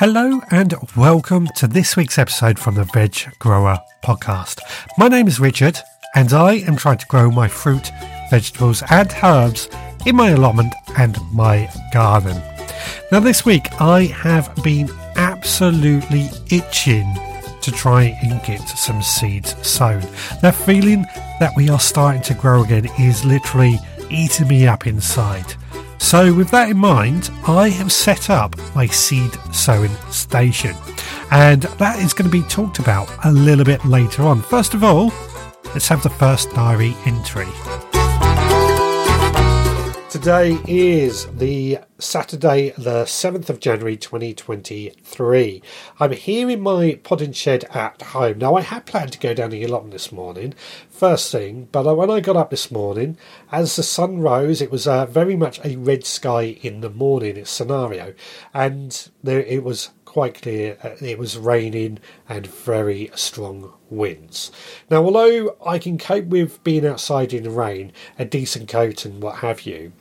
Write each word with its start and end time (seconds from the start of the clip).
Hello 0.00 0.40
and 0.50 0.72
welcome 0.96 1.46
to 1.56 1.66
this 1.66 1.94
week's 1.94 2.18
episode 2.18 2.58
from 2.58 2.74
the 2.74 2.84
Veg 2.84 3.36
Grower 3.38 3.78
podcast. 4.02 4.58
My 4.96 5.08
name 5.08 5.28
is 5.28 5.38
Richard 5.38 5.76
and 6.14 6.32
I 6.32 6.54
am 6.60 6.76
trying 6.76 6.96
to 6.96 7.06
grow 7.08 7.30
my 7.30 7.48
fruit, 7.48 7.90
vegetables, 8.30 8.82
and 8.90 9.12
herbs 9.22 9.68
in 10.06 10.16
my 10.16 10.30
allotment 10.30 10.72
and 10.96 11.18
my 11.34 11.70
garden. 11.92 12.40
Now, 13.12 13.20
this 13.20 13.44
week 13.44 13.66
I 13.78 14.04
have 14.04 14.56
been 14.64 14.88
absolutely 15.16 16.30
itching 16.50 17.14
to 17.60 17.70
try 17.70 18.18
and 18.22 18.42
get 18.42 18.66
some 18.70 19.02
seeds 19.02 19.54
sown. 19.68 20.00
The 20.40 20.50
feeling 20.50 21.02
that 21.40 21.52
we 21.58 21.68
are 21.68 21.78
starting 21.78 22.22
to 22.22 22.32
grow 22.32 22.64
again 22.64 22.88
is 22.98 23.26
literally 23.26 23.78
eating 24.08 24.48
me 24.48 24.66
up 24.66 24.86
inside. 24.86 25.56
So, 26.00 26.34
with 26.34 26.50
that 26.50 26.70
in 26.70 26.78
mind, 26.78 27.30
I 27.46 27.68
have 27.68 27.92
set 27.92 28.30
up 28.30 28.56
my 28.74 28.86
seed 28.86 29.30
sowing 29.52 29.94
station, 30.10 30.74
and 31.30 31.62
that 31.62 32.00
is 32.00 32.14
going 32.14 32.28
to 32.28 32.36
be 32.36 32.42
talked 32.48 32.80
about 32.80 33.08
a 33.24 33.30
little 33.30 33.64
bit 33.64 33.84
later 33.84 34.22
on. 34.22 34.42
First 34.42 34.74
of 34.74 34.82
all, 34.82 35.12
let's 35.66 35.86
have 35.86 36.02
the 36.02 36.10
first 36.10 36.50
diary 36.50 36.96
entry. 37.04 37.46
Today 40.10 40.58
is 40.66 41.26
the 41.26 41.78
Saturday, 42.00 42.70
the 42.70 43.04
7th 43.04 43.48
of 43.48 43.60
January 43.60 43.96
2023. 43.96 45.62
I'm 46.00 46.10
here 46.10 46.50
in 46.50 46.60
my 46.62 46.98
potting 47.04 47.30
shed 47.30 47.62
at 47.72 48.02
home. 48.02 48.38
Now, 48.38 48.56
I 48.56 48.62
had 48.62 48.86
planned 48.86 49.12
to 49.12 49.20
go 49.20 49.34
down 49.34 49.50
the 49.50 49.62
allotment 49.62 49.92
this 49.92 50.10
morning, 50.10 50.54
first 50.88 51.30
thing, 51.30 51.68
but 51.70 51.96
when 51.96 52.10
I 52.10 52.18
got 52.18 52.36
up 52.36 52.50
this 52.50 52.72
morning, 52.72 53.18
as 53.52 53.76
the 53.76 53.84
sun 53.84 54.18
rose, 54.18 54.60
it 54.60 54.72
was 54.72 54.88
uh, 54.88 55.06
very 55.06 55.36
much 55.36 55.64
a 55.64 55.76
red 55.76 56.04
sky 56.04 56.58
in 56.60 56.80
the 56.80 56.90
morning 56.90 57.44
scenario, 57.44 58.12
and 58.52 59.10
there 59.22 59.44
it 59.44 59.62
was 59.62 59.90
quite 60.10 60.42
clear 60.42 60.76
uh, 60.82 60.96
it 61.00 61.20
was 61.20 61.38
raining 61.38 62.00
and 62.28 62.44
very 62.48 63.08
strong 63.14 63.72
winds. 63.88 64.50
Now, 64.90 65.04
although 65.04 65.56
I 65.64 65.78
can 65.78 65.98
cope 65.98 66.24
with 66.24 66.64
being 66.64 66.84
outside 66.84 67.32
in 67.32 67.44
the 67.44 67.50
rain, 67.50 67.92
a 68.18 68.24
decent 68.24 68.68
coat 68.68 69.04
and 69.04 69.22
what 69.22 69.36
have 69.36 69.62
you, 69.62 69.92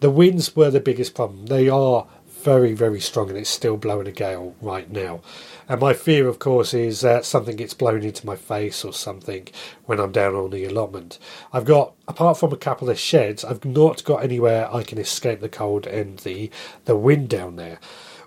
the 0.00 0.10
winds 0.10 0.54
were 0.54 0.70
the 0.70 0.80
biggest 0.80 1.14
problem. 1.14 1.46
They 1.46 1.68
are 1.68 2.06
very, 2.44 2.74
very 2.74 3.00
strong, 3.00 3.30
and 3.30 3.38
it's 3.38 3.48
still 3.48 3.78
blowing 3.78 4.06
a 4.06 4.12
gale 4.12 4.54
right 4.60 4.90
now. 4.90 5.22
And 5.66 5.80
my 5.80 5.94
fear, 5.94 6.28
of 6.28 6.38
course, 6.38 6.74
is 6.74 7.00
that 7.00 7.24
something 7.24 7.56
gets 7.56 7.72
blown 7.72 8.02
into 8.02 8.26
my 8.26 8.36
face 8.36 8.84
or 8.84 8.92
something 8.92 9.48
when 9.86 9.98
I'm 9.98 10.12
down 10.12 10.34
on 10.34 10.50
the 10.50 10.66
allotment. 10.66 11.18
I've 11.54 11.64
got, 11.64 11.94
apart 12.06 12.36
from 12.36 12.52
a 12.52 12.58
couple 12.58 12.90
of 12.90 12.98
sheds, 12.98 13.44
I've 13.44 13.64
not 13.64 14.04
got 14.04 14.22
anywhere 14.22 14.72
I 14.72 14.82
can 14.82 14.98
escape 14.98 15.40
the 15.40 15.48
cold 15.48 15.86
and 15.86 16.18
the, 16.18 16.50
the 16.84 16.96
wind 16.96 17.30
down 17.30 17.56
there. 17.56 17.78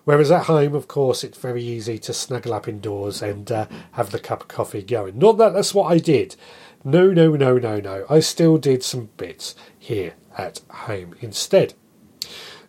Whereas 0.04 0.32
at 0.32 0.46
home, 0.46 0.74
of 0.74 0.88
course, 0.88 1.24
it's 1.24 1.38
very 1.38 1.62
easy 1.62 2.00
to 2.00 2.14
snuggle 2.14 2.54
up 2.54 2.68
indoors 2.68 3.22
and 3.22 3.52
uh, 3.52 3.68
have 3.92 4.10
the 4.10 4.20
cup 4.20 4.42
of 4.42 4.48
coffee 4.48 4.82
going. 4.82 5.20
Not 5.20 5.38
that 5.38 5.54
that's 5.54 5.76
what 5.76 5.92
I 5.92 6.00
did. 6.00 6.36
No, 6.84 7.12
no, 7.12 7.36
no, 7.36 7.58
no, 7.58 7.80
no. 7.80 8.06
I 8.10 8.22
still 8.22 8.58
did 8.58 8.82
some 8.82 9.10
bits 9.18 9.54
here 9.78 10.14
at 10.38 10.62
home 10.70 11.16
instead. 11.20 11.74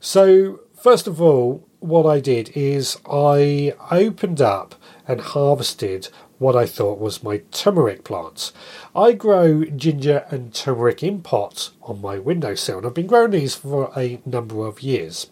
So, 0.01 0.61
first 0.75 1.07
of 1.07 1.21
all, 1.21 1.67
what 1.81 2.07
I 2.07 2.21
did 2.21 2.51
is 2.57 2.99
I 3.09 3.75
opened 3.91 4.41
up 4.41 4.75
and 5.07 5.21
harvested 5.21 6.09
what 6.39 6.57
I 6.57 6.67
thought 6.67 6.99
was 6.99 7.23
my 7.23 7.43
turmeric 7.51 8.05
plants. 8.05 8.53
I 8.95 9.13
grow 9.13 9.65
ginger 9.65 10.25
and 10.31 10.55
turmeric 10.55 11.03
in 11.03 11.21
pots 11.23 11.73
on 11.83 12.01
my 12.01 12.19
windowsill, 12.19 12.79
and 12.79 12.87
I've 12.87 12.95
been 12.95 13.07
growing 13.07 13.33
these 13.33 13.57
for 13.57 13.93
a 13.97 14.21
number 14.25 14.67
of 14.67 14.83
years. 14.83 15.31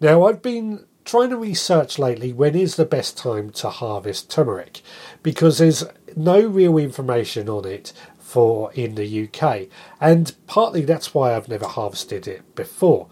Now, 0.00 0.24
I've 0.24 0.42
been 0.42 0.86
trying 1.04 1.30
to 1.30 1.36
research 1.36 1.98
lately 1.98 2.32
when 2.32 2.54
is 2.56 2.76
the 2.76 2.84
best 2.84 3.16
time 3.16 3.50
to 3.50 3.70
harvest 3.70 4.28
turmeric 4.30 4.82
because 5.22 5.58
there's 5.58 5.84
no 6.16 6.44
real 6.44 6.76
information 6.78 7.48
on 7.48 7.64
it 7.64 7.92
for 8.36 8.70
in 8.74 8.96
the 8.96 9.24
UK, 9.24 9.66
and 9.98 10.34
partly 10.46 10.84
that's 10.84 11.14
why 11.14 11.34
I've 11.34 11.48
never 11.48 11.66
harvested 11.66 12.28
it 12.28 12.54
before. 12.54 13.08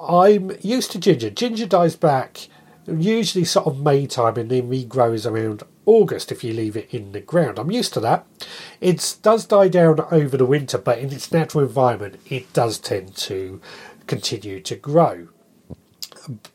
I'm 0.00 0.52
used 0.60 0.92
to 0.92 1.00
ginger. 1.00 1.30
Ginger 1.30 1.66
dies 1.66 1.96
back 1.96 2.46
usually 2.86 3.44
sort 3.44 3.66
of 3.66 3.80
May 3.80 4.06
time 4.06 4.36
and 4.36 4.50
then 4.50 4.70
regrows 4.70 5.28
around 5.28 5.64
August 5.84 6.30
if 6.30 6.44
you 6.44 6.52
leave 6.52 6.76
it 6.76 6.94
in 6.94 7.10
the 7.10 7.20
ground. 7.20 7.58
I'm 7.58 7.72
used 7.72 7.92
to 7.94 8.00
that. 8.00 8.24
It 8.80 9.16
does 9.22 9.46
die 9.46 9.66
down 9.66 9.98
over 10.12 10.36
the 10.36 10.46
winter, 10.46 10.78
but 10.78 10.98
in 10.98 11.12
its 11.12 11.32
natural 11.32 11.64
environment, 11.64 12.20
it 12.30 12.52
does 12.52 12.78
tend 12.78 13.16
to 13.16 13.60
continue 14.06 14.60
to 14.60 14.76
grow. 14.76 15.26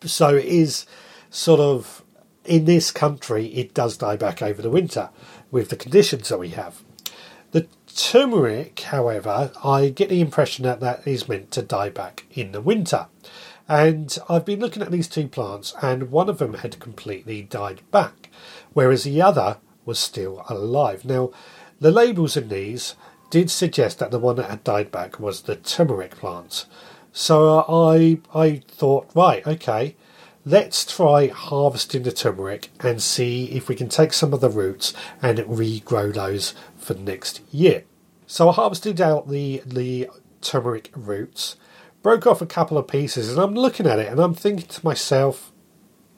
So 0.05 0.37
it 0.37 0.45
is 0.45 0.85
sort 1.29 1.59
of 1.59 2.05
in 2.45 2.63
this 2.63 2.89
country, 2.89 3.47
it 3.47 3.73
does 3.73 3.97
die 3.97 4.15
back 4.15 4.41
over 4.41 4.61
the 4.61 4.69
winter 4.69 5.09
with 5.51 5.67
the 5.67 5.75
conditions 5.75 6.29
that 6.29 6.39
we 6.39 6.49
have. 6.49 6.83
Turmeric, 7.97 8.79
however, 8.79 9.51
I 9.63 9.89
get 9.89 10.09
the 10.09 10.21
impression 10.21 10.63
that 10.65 10.79
that 10.81 11.07
is 11.07 11.27
meant 11.27 11.49
to 11.51 11.63
die 11.63 11.89
back 11.89 12.25
in 12.31 12.51
the 12.51 12.61
winter. 12.61 13.07
And 13.67 14.15
I've 14.29 14.45
been 14.45 14.59
looking 14.59 14.83
at 14.83 14.91
these 14.91 15.07
two 15.07 15.27
plants, 15.27 15.73
and 15.81 16.11
one 16.11 16.29
of 16.29 16.37
them 16.37 16.53
had 16.53 16.79
completely 16.79 17.41
died 17.41 17.81
back, 17.89 18.29
whereas 18.73 19.03
the 19.03 19.19
other 19.23 19.57
was 19.83 19.97
still 19.97 20.45
alive. 20.47 21.05
Now, 21.05 21.31
the 21.79 21.91
labels 21.91 22.37
in 22.37 22.49
these 22.49 22.93
did 23.31 23.49
suggest 23.49 23.97
that 23.97 24.11
the 24.11 24.19
one 24.19 24.35
that 24.35 24.49
had 24.49 24.63
died 24.63 24.91
back 24.91 25.19
was 25.19 25.41
the 25.41 25.55
turmeric 25.55 26.11
plant. 26.11 26.67
So 27.11 27.59
uh, 27.59 27.65
I 27.67 28.19
I 28.33 28.61
thought, 28.67 29.09
right, 29.15 29.45
okay, 29.45 29.95
let's 30.45 30.85
try 30.85 31.27
harvesting 31.27 32.03
the 32.03 32.11
turmeric 32.11 32.69
and 32.79 33.01
see 33.01 33.45
if 33.45 33.67
we 33.67 33.75
can 33.75 33.89
take 33.89 34.13
some 34.13 34.33
of 34.33 34.39
the 34.39 34.49
roots 34.49 34.93
and 35.21 35.39
regrow 35.39 36.13
those 36.13 36.53
for 36.87 36.93
next 36.93 37.41
year. 37.51 37.83
So 38.25 38.49
I 38.49 38.53
harvested 38.53 39.01
out 39.01 39.29
the 39.29 39.61
the 39.65 40.09
turmeric 40.41 40.89
roots, 40.95 41.57
broke 42.01 42.25
off 42.25 42.41
a 42.41 42.45
couple 42.45 42.77
of 42.77 42.87
pieces, 42.87 43.29
and 43.29 43.39
I'm 43.39 43.53
looking 43.53 43.85
at 43.85 43.99
it 43.99 44.07
and 44.07 44.19
I'm 44.19 44.33
thinking 44.33 44.67
to 44.67 44.85
myself, 44.85 45.51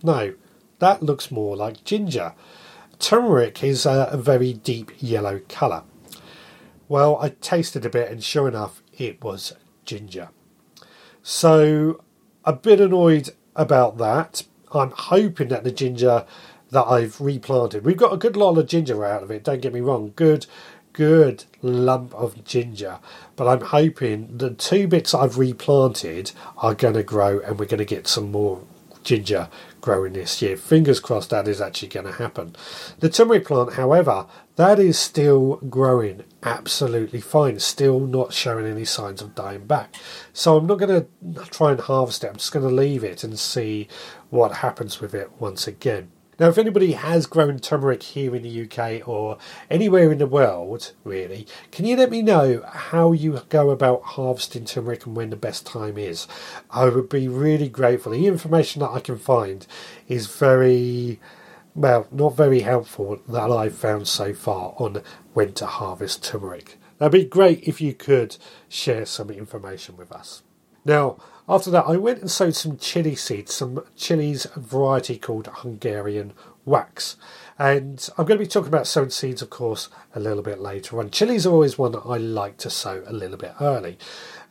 no, 0.04 0.36
that 0.78 1.02
looks 1.02 1.32
more 1.32 1.56
like 1.58 1.84
ginger. 1.84 2.34
Turmeric 3.00 3.64
is 3.64 3.86
a, 3.86 4.10
a 4.12 4.18
very 4.18 4.54
deep 4.54 4.92
yellow 5.00 5.42
colour. 5.50 5.84
Well, 6.88 7.18
I 7.22 7.30
tasted 7.30 7.86
a 7.86 7.90
bit, 7.90 8.12
and 8.12 8.24
sure 8.24 8.48
enough, 8.48 8.82
it 8.98 9.24
was 9.24 9.54
ginger. 9.86 10.30
So, 11.22 12.04
a 12.44 12.54
bit 12.54 12.82
annoyed 12.82 13.30
about 13.56 13.98
that. 14.00 14.44
I'm 14.72 14.92
hoping 14.92 15.50
that 15.50 15.64
the 15.64 15.72
ginger 15.72 16.26
that 16.72 16.86
I've 16.86 17.20
replanted, 17.20 17.86
we've 17.86 17.98
got 17.98 18.14
a 18.14 18.18
good 18.18 18.38
lot 18.38 18.58
of 18.58 18.68
ginger 18.68 19.06
out 19.06 19.24
of 19.24 19.32
it, 19.32 19.44
don't 19.44 19.62
get 19.62 19.74
me 19.74 19.82
wrong, 19.82 20.14
good 20.16 20.46
good 20.94 21.46
lump 21.62 22.14
of 22.14 22.44
ginger. 22.44 23.00
But 23.36 23.48
I'm 23.48 23.62
hoping 23.62 24.38
the 24.38 24.50
two 24.50 24.88
bits 24.88 25.14
I've 25.14 25.38
replanted 25.38 26.32
are 26.58 26.74
going 26.74 26.96
to 26.96 27.04
grow 27.04 27.40
and 27.40 27.58
we're 27.58 27.66
going 27.66 27.78
to 27.78 27.86
get 27.86 28.08
some 28.08 28.32
more 28.32 28.64
ginger 29.04 29.48
growing 29.82 30.14
this 30.14 30.42
year. 30.42 30.58
Fingers 30.58 31.00
crossed 31.00 31.30
that 31.30 31.48
is 31.48 31.62
actually 31.62 31.88
going 31.88 32.06
to 32.06 32.12
happen. 32.12 32.56
The 33.00 33.10
turmeric 33.10 33.46
plant, 33.46 33.74
however, 33.74 34.26
that 34.58 34.78
is 34.78 35.00
still 35.00 35.56
growing 35.70 36.24
absolutely 36.44 37.22
fine, 37.22 37.60
still 37.60 38.02
not 38.02 38.34
showing 38.34 38.66
any 38.66 38.86
signs 38.86 39.22
of 39.22 39.36
dying 39.36 39.66
back. 39.66 39.96
So 40.34 40.58
I'm 40.58 40.68
not 40.68 40.80
going 40.80 41.06
to 41.06 41.46
try 41.46 41.72
and 41.72 41.80
harvest 41.80 42.24
it, 42.24 42.28
I'm 42.28 42.36
just 42.36 42.52
going 42.52 42.68
to 42.68 42.76
leave 42.76 43.04
it 43.04 43.24
and 43.24 43.40
see 43.40 43.88
what 44.30 44.58
happens 44.58 45.00
with 45.00 45.16
it 45.16 45.32
once 45.40 45.66
again. 45.66 46.12
Now, 46.40 46.48
if 46.48 46.58
anybody 46.58 46.94
has 46.94 47.26
grown 47.26 47.60
turmeric 47.60 48.02
here 48.02 48.34
in 48.34 48.44
the 48.44 48.64
UK 48.64 49.06
or 49.06 49.38
anywhere 49.70 50.10
in 50.10 50.20
the 50.20 50.26
world, 50.26 50.94
really, 51.04 51.46
can 51.70 51.86
you 51.86 51.98
let 51.98 52.12
me 52.12 52.22
know 52.22 52.64
how 52.66 53.12
you 53.12 53.42
go 53.50 53.72
about 53.72 54.04
harvesting 54.04 54.64
turmeric 54.64 55.06
and 55.06 55.18
when 55.18 55.32
the 55.32 55.36
best 55.36 55.66
time 55.66 55.98
is? 55.98 56.28
I 56.72 56.86
would 56.86 57.10
be 57.10 57.28
really 57.28 57.68
grateful. 57.68 58.14
The 58.14 58.26
information 58.26 58.80
that 58.80 58.92
I 58.92 59.02
can 59.02 59.18
find 59.18 59.68
is 60.08 60.28
very, 60.28 61.20
well, 61.76 62.08
not 62.10 62.38
very 62.38 62.62
helpful 62.62 63.20
that 63.28 63.52
I've 63.52 63.76
found 63.76 64.08
so 64.08 64.34
far 64.34 64.76
on 64.78 65.04
when 65.34 65.52
to 65.56 65.66
harvest 65.66 66.24
turmeric. 66.24 66.78
That'd 67.00 67.12
be 67.12 67.26
great 67.26 67.68
if 67.68 67.82
you 67.82 67.94
could 67.94 68.38
share 68.70 69.06
some 69.06 69.30
information 69.30 69.98
with 69.98 70.14
us. 70.14 70.44
Now, 70.86 71.18
after 71.50 71.72
that, 71.72 71.86
I 71.88 71.98
went 71.98 72.20
and 72.20 72.30
sowed 72.30 72.56
some 72.56 72.78
chili 72.78 73.16
seeds, 73.16 73.56
some 73.56 73.84
chilies 73.96 74.46
variety 74.56 75.18
called 75.18 75.48
Hungarian 75.48 76.34
wax. 76.64 77.18
And 77.58 78.08
I'm 78.18 78.26
going 78.26 78.38
to 78.38 78.46
be 78.46 78.48
talking 78.48 78.68
about 78.68 78.86
sowing 78.86 79.10
seeds, 79.10 79.42
of 79.42 79.50
course, 79.50 79.90
a 80.14 80.20
little 80.20 80.44
bit 80.44 80.62
later 80.62 81.00
on. 81.00 81.10
Chilies 81.10 81.48
are 81.48 81.52
always 81.52 81.78
one 81.78 81.94
that 81.94 82.06
I 82.06 82.18
like 82.18 82.58
to 82.58 82.70
sow 82.70 83.04
a 83.08 83.14
little 83.14 83.38
bit 83.38 83.54
early. 83.60 83.98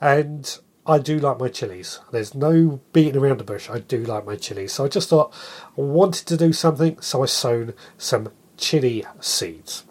And 0.00 0.58
I 0.86 0.98
do 0.98 1.18
like 1.20 1.38
my 1.38 1.48
chilies. 1.48 2.00
There's 2.10 2.34
no 2.34 2.80
beating 2.92 3.16
around 3.16 3.38
the 3.38 3.44
bush. 3.44 3.70
I 3.70 3.78
do 3.78 4.02
like 4.04 4.26
my 4.26 4.36
chilies. 4.36 4.72
So 4.72 4.84
I 4.84 4.88
just 4.88 5.08
thought 5.08 5.32
I 5.76 5.80
wanted 5.80 6.26
to 6.26 6.36
do 6.36 6.52
something, 6.52 7.00
so 7.00 7.22
I 7.22 7.26
sown 7.26 7.74
some 7.96 8.30
chili 8.56 9.04
seeds. 9.20 9.84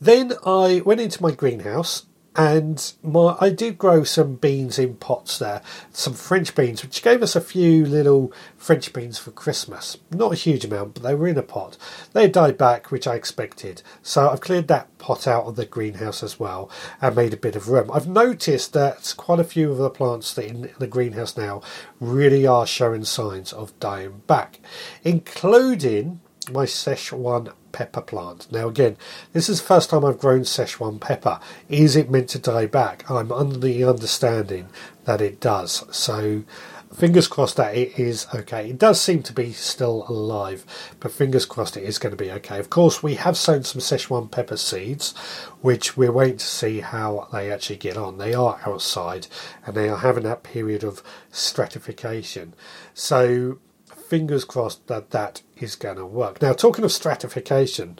Then 0.00 0.32
I 0.46 0.80
went 0.84 1.00
into 1.00 1.22
my 1.22 1.30
greenhouse 1.30 2.06
and 2.36 2.92
my 3.02 3.36
I 3.40 3.50
did 3.50 3.78
grow 3.78 4.04
some 4.04 4.34
beans 4.34 4.78
in 4.78 4.96
pots 4.96 5.38
there, 5.38 5.62
some 5.92 6.14
French 6.14 6.54
beans, 6.54 6.82
which 6.82 7.02
gave 7.02 7.22
us 7.22 7.36
a 7.36 7.40
few 7.40 7.86
little 7.86 8.32
French 8.56 8.92
beans 8.92 9.18
for 9.18 9.30
Christmas. 9.30 9.98
Not 10.10 10.32
a 10.32 10.36
huge 10.36 10.64
amount, 10.64 10.94
but 10.94 11.02
they 11.02 11.14
were 11.14 11.28
in 11.28 11.38
a 11.38 11.42
pot. 11.42 11.76
They 12.12 12.28
died 12.28 12.58
back, 12.58 12.90
which 12.90 13.06
I 13.06 13.14
expected. 13.14 13.82
So 14.02 14.28
I've 14.28 14.40
cleared 14.40 14.68
that 14.68 14.96
pot 14.98 15.28
out 15.28 15.44
of 15.44 15.56
the 15.56 15.66
greenhouse 15.66 16.22
as 16.22 16.40
well 16.40 16.70
and 17.00 17.14
made 17.14 17.34
a 17.34 17.38
bit 17.38 17.56
of 17.56 17.68
room. 17.68 17.90
I've 17.92 18.08
noticed 18.08 18.72
that 18.72 19.14
quite 19.16 19.40
a 19.40 19.44
few 19.44 19.70
of 19.70 19.78
the 19.78 19.90
plants 19.90 20.34
that 20.34 20.46
in 20.46 20.70
the 20.78 20.86
greenhouse 20.86 21.36
now 21.36 21.62
really 22.00 22.46
are 22.46 22.66
showing 22.66 23.04
signs 23.04 23.52
of 23.52 23.78
dying 23.78 24.22
back, 24.26 24.60
including 25.02 26.20
my 26.50 26.64
Szechuan 26.64 27.52
pepper 27.72 28.00
plant. 28.00 28.50
Now, 28.52 28.68
again, 28.68 28.96
this 29.32 29.48
is 29.48 29.60
the 29.60 29.66
first 29.66 29.90
time 29.90 30.04
I've 30.04 30.18
grown 30.18 30.40
Szechuan 30.40 31.00
pepper. 31.00 31.40
Is 31.68 31.96
it 31.96 32.10
meant 32.10 32.28
to 32.30 32.38
die 32.38 32.66
back? 32.66 33.10
I'm 33.10 33.32
under 33.32 33.58
the 33.58 33.84
understanding 33.84 34.68
that 35.04 35.20
it 35.20 35.40
does. 35.40 35.84
So, 35.94 36.44
fingers 36.94 37.26
crossed 37.26 37.56
that 37.56 37.76
it 37.76 37.98
is 37.98 38.26
okay. 38.34 38.70
It 38.70 38.78
does 38.78 39.00
seem 39.00 39.22
to 39.24 39.32
be 39.32 39.52
still 39.52 40.04
alive, 40.08 40.64
but 41.00 41.10
fingers 41.10 41.44
crossed 41.44 41.76
it 41.76 41.82
is 41.82 41.98
going 41.98 42.16
to 42.16 42.24
be 42.24 42.30
okay. 42.30 42.58
Of 42.58 42.70
course, 42.70 43.02
we 43.02 43.16
have 43.16 43.36
sown 43.36 43.64
some 43.64 43.80
Szechuan 43.80 44.30
pepper 44.30 44.56
seeds, 44.56 45.16
which 45.60 45.96
we're 45.96 46.12
waiting 46.12 46.38
to 46.38 46.46
see 46.46 46.80
how 46.80 47.28
they 47.32 47.50
actually 47.50 47.76
get 47.76 47.96
on. 47.96 48.18
They 48.18 48.34
are 48.34 48.60
outside 48.64 49.26
and 49.66 49.74
they 49.74 49.88
are 49.88 49.98
having 49.98 50.22
that 50.24 50.44
period 50.44 50.84
of 50.84 51.02
stratification. 51.30 52.54
So, 52.94 53.58
fingers 54.08 54.44
crossed 54.44 54.86
that 54.86 55.10
that 55.10 55.42
is 55.56 55.76
going 55.76 55.96
to 55.96 56.06
work. 56.06 56.40
Now, 56.42 56.52
talking 56.52 56.84
of 56.84 56.92
stratification, 56.92 57.98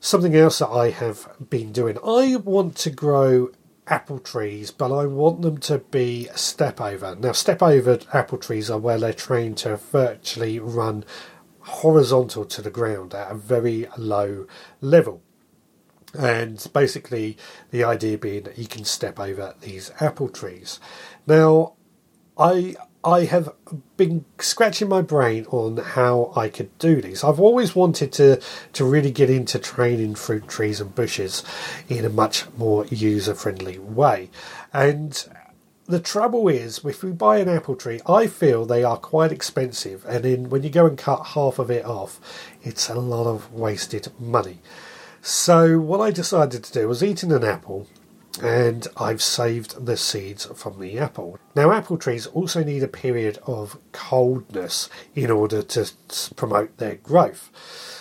something 0.00 0.34
else 0.34 0.58
that 0.58 0.68
I 0.68 0.90
have 0.90 1.28
been 1.50 1.72
doing, 1.72 1.98
I 2.04 2.36
want 2.36 2.76
to 2.76 2.90
grow 2.90 3.50
apple 3.86 4.18
trees, 4.18 4.70
but 4.70 4.96
I 4.96 5.06
want 5.06 5.42
them 5.42 5.58
to 5.58 5.78
be 5.78 6.28
step 6.34 6.80
over. 6.80 7.16
Now, 7.16 7.32
step 7.32 7.62
over 7.62 7.98
apple 8.12 8.38
trees 8.38 8.70
are 8.70 8.78
where 8.78 8.98
they're 8.98 9.12
trained 9.12 9.56
to 9.58 9.76
virtually 9.76 10.58
run 10.58 11.04
horizontal 11.60 12.44
to 12.46 12.62
the 12.62 12.70
ground 12.70 13.14
at 13.14 13.30
a 13.30 13.34
very 13.34 13.86
low 13.96 14.46
level. 14.80 15.22
And 16.18 16.66
basically, 16.72 17.36
the 17.70 17.84
idea 17.84 18.16
being 18.16 18.44
that 18.44 18.58
you 18.58 18.66
can 18.66 18.84
step 18.84 19.20
over 19.20 19.54
these 19.60 19.90
apple 20.00 20.28
trees. 20.28 20.80
Now, 21.26 21.74
I 22.38 22.76
I 23.04 23.24
have 23.24 23.50
been 23.96 24.24
scratching 24.38 24.88
my 24.88 25.02
brain 25.02 25.46
on 25.50 25.76
how 25.76 26.32
I 26.36 26.48
could 26.48 26.76
do 26.78 27.00
this. 27.00 27.22
I've 27.22 27.40
always 27.40 27.74
wanted 27.76 28.12
to 28.14 28.40
to 28.72 28.84
really 28.84 29.12
get 29.12 29.30
into 29.30 29.58
training 29.58 30.16
fruit 30.16 30.48
trees 30.48 30.80
and 30.80 30.94
bushes 30.94 31.44
in 31.88 32.04
a 32.04 32.10
much 32.10 32.44
more 32.56 32.86
user 32.86 33.34
friendly 33.34 33.78
way. 33.78 34.30
And 34.72 35.26
the 35.86 36.00
trouble 36.00 36.48
is, 36.48 36.84
if 36.84 37.02
we 37.02 37.12
buy 37.12 37.38
an 37.38 37.48
apple 37.48 37.76
tree, 37.76 38.00
I 38.06 38.26
feel 38.26 38.66
they 38.66 38.84
are 38.84 38.98
quite 38.98 39.32
expensive, 39.32 40.04
and 40.06 40.24
then 40.24 40.50
when 40.50 40.62
you 40.62 40.68
go 40.68 40.84
and 40.84 40.98
cut 40.98 41.28
half 41.28 41.58
of 41.58 41.70
it 41.70 41.86
off, 41.86 42.20
it's 42.62 42.90
a 42.90 42.94
lot 42.94 43.26
of 43.26 43.50
wasted 43.52 44.08
money. 44.20 44.58
So 45.22 45.78
what 45.78 46.00
I 46.00 46.10
decided 46.10 46.62
to 46.64 46.72
do 46.72 46.88
was 46.88 47.02
eating 47.02 47.32
an 47.32 47.42
apple 47.42 47.86
and 48.42 48.86
I've 48.96 49.22
saved 49.22 49.84
the 49.84 49.96
seeds 49.96 50.46
from 50.46 50.80
the 50.80 50.98
apple. 50.98 51.38
Now, 51.54 51.72
apple 51.72 51.96
trees 51.98 52.26
also 52.26 52.62
need 52.62 52.82
a 52.82 52.88
period 52.88 53.38
of 53.46 53.78
coldness 53.92 54.88
in 55.14 55.30
order 55.30 55.62
to 55.62 55.90
promote 56.36 56.76
their 56.78 56.96
growth. 56.96 57.50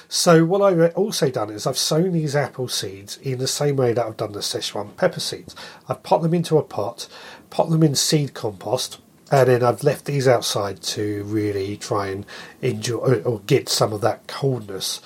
So, 0.09 0.45
what 0.45 0.61
I've 0.61 0.93
also 0.95 1.29
done 1.29 1.49
is 1.49 1.67
I've 1.67 1.77
sown 1.77 2.13
these 2.13 2.35
apple 2.35 2.67
seeds 2.67 3.17
in 3.17 3.39
the 3.39 3.47
same 3.47 3.75
way 3.75 3.93
that 3.93 4.05
I've 4.05 4.17
done 4.17 4.31
the 4.31 4.39
Szechuan 4.39 4.95
pepper 4.95 5.19
seeds. 5.19 5.55
I've 5.89 6.03
put 6.03 6.21
them 6.21 6.33
into 6.33 6.57
a 6.57 6.63
pot, 6.63 7.07
put 7.49 7.69
them 7.69 7.83
in 7.83 7.95
seed 7.95 8.33
compost, 8.33 8.99
and 9.31 9.49
then 9.49 9.63
I've 9.63 9.83
left 9.83 10.05
these 10.05 10.27
outside 10.27 10.81
to 10.83 11.23
really 11.25 11.75
try 11.75 12.07
and 12.07 12.25
enjoy 12.61 13.21
or 13.25 13.41
get 13.41 13.67
some 13.67 13.91
of 13.91 14.01
that 14.01 14.27
coldness 14.27 15.01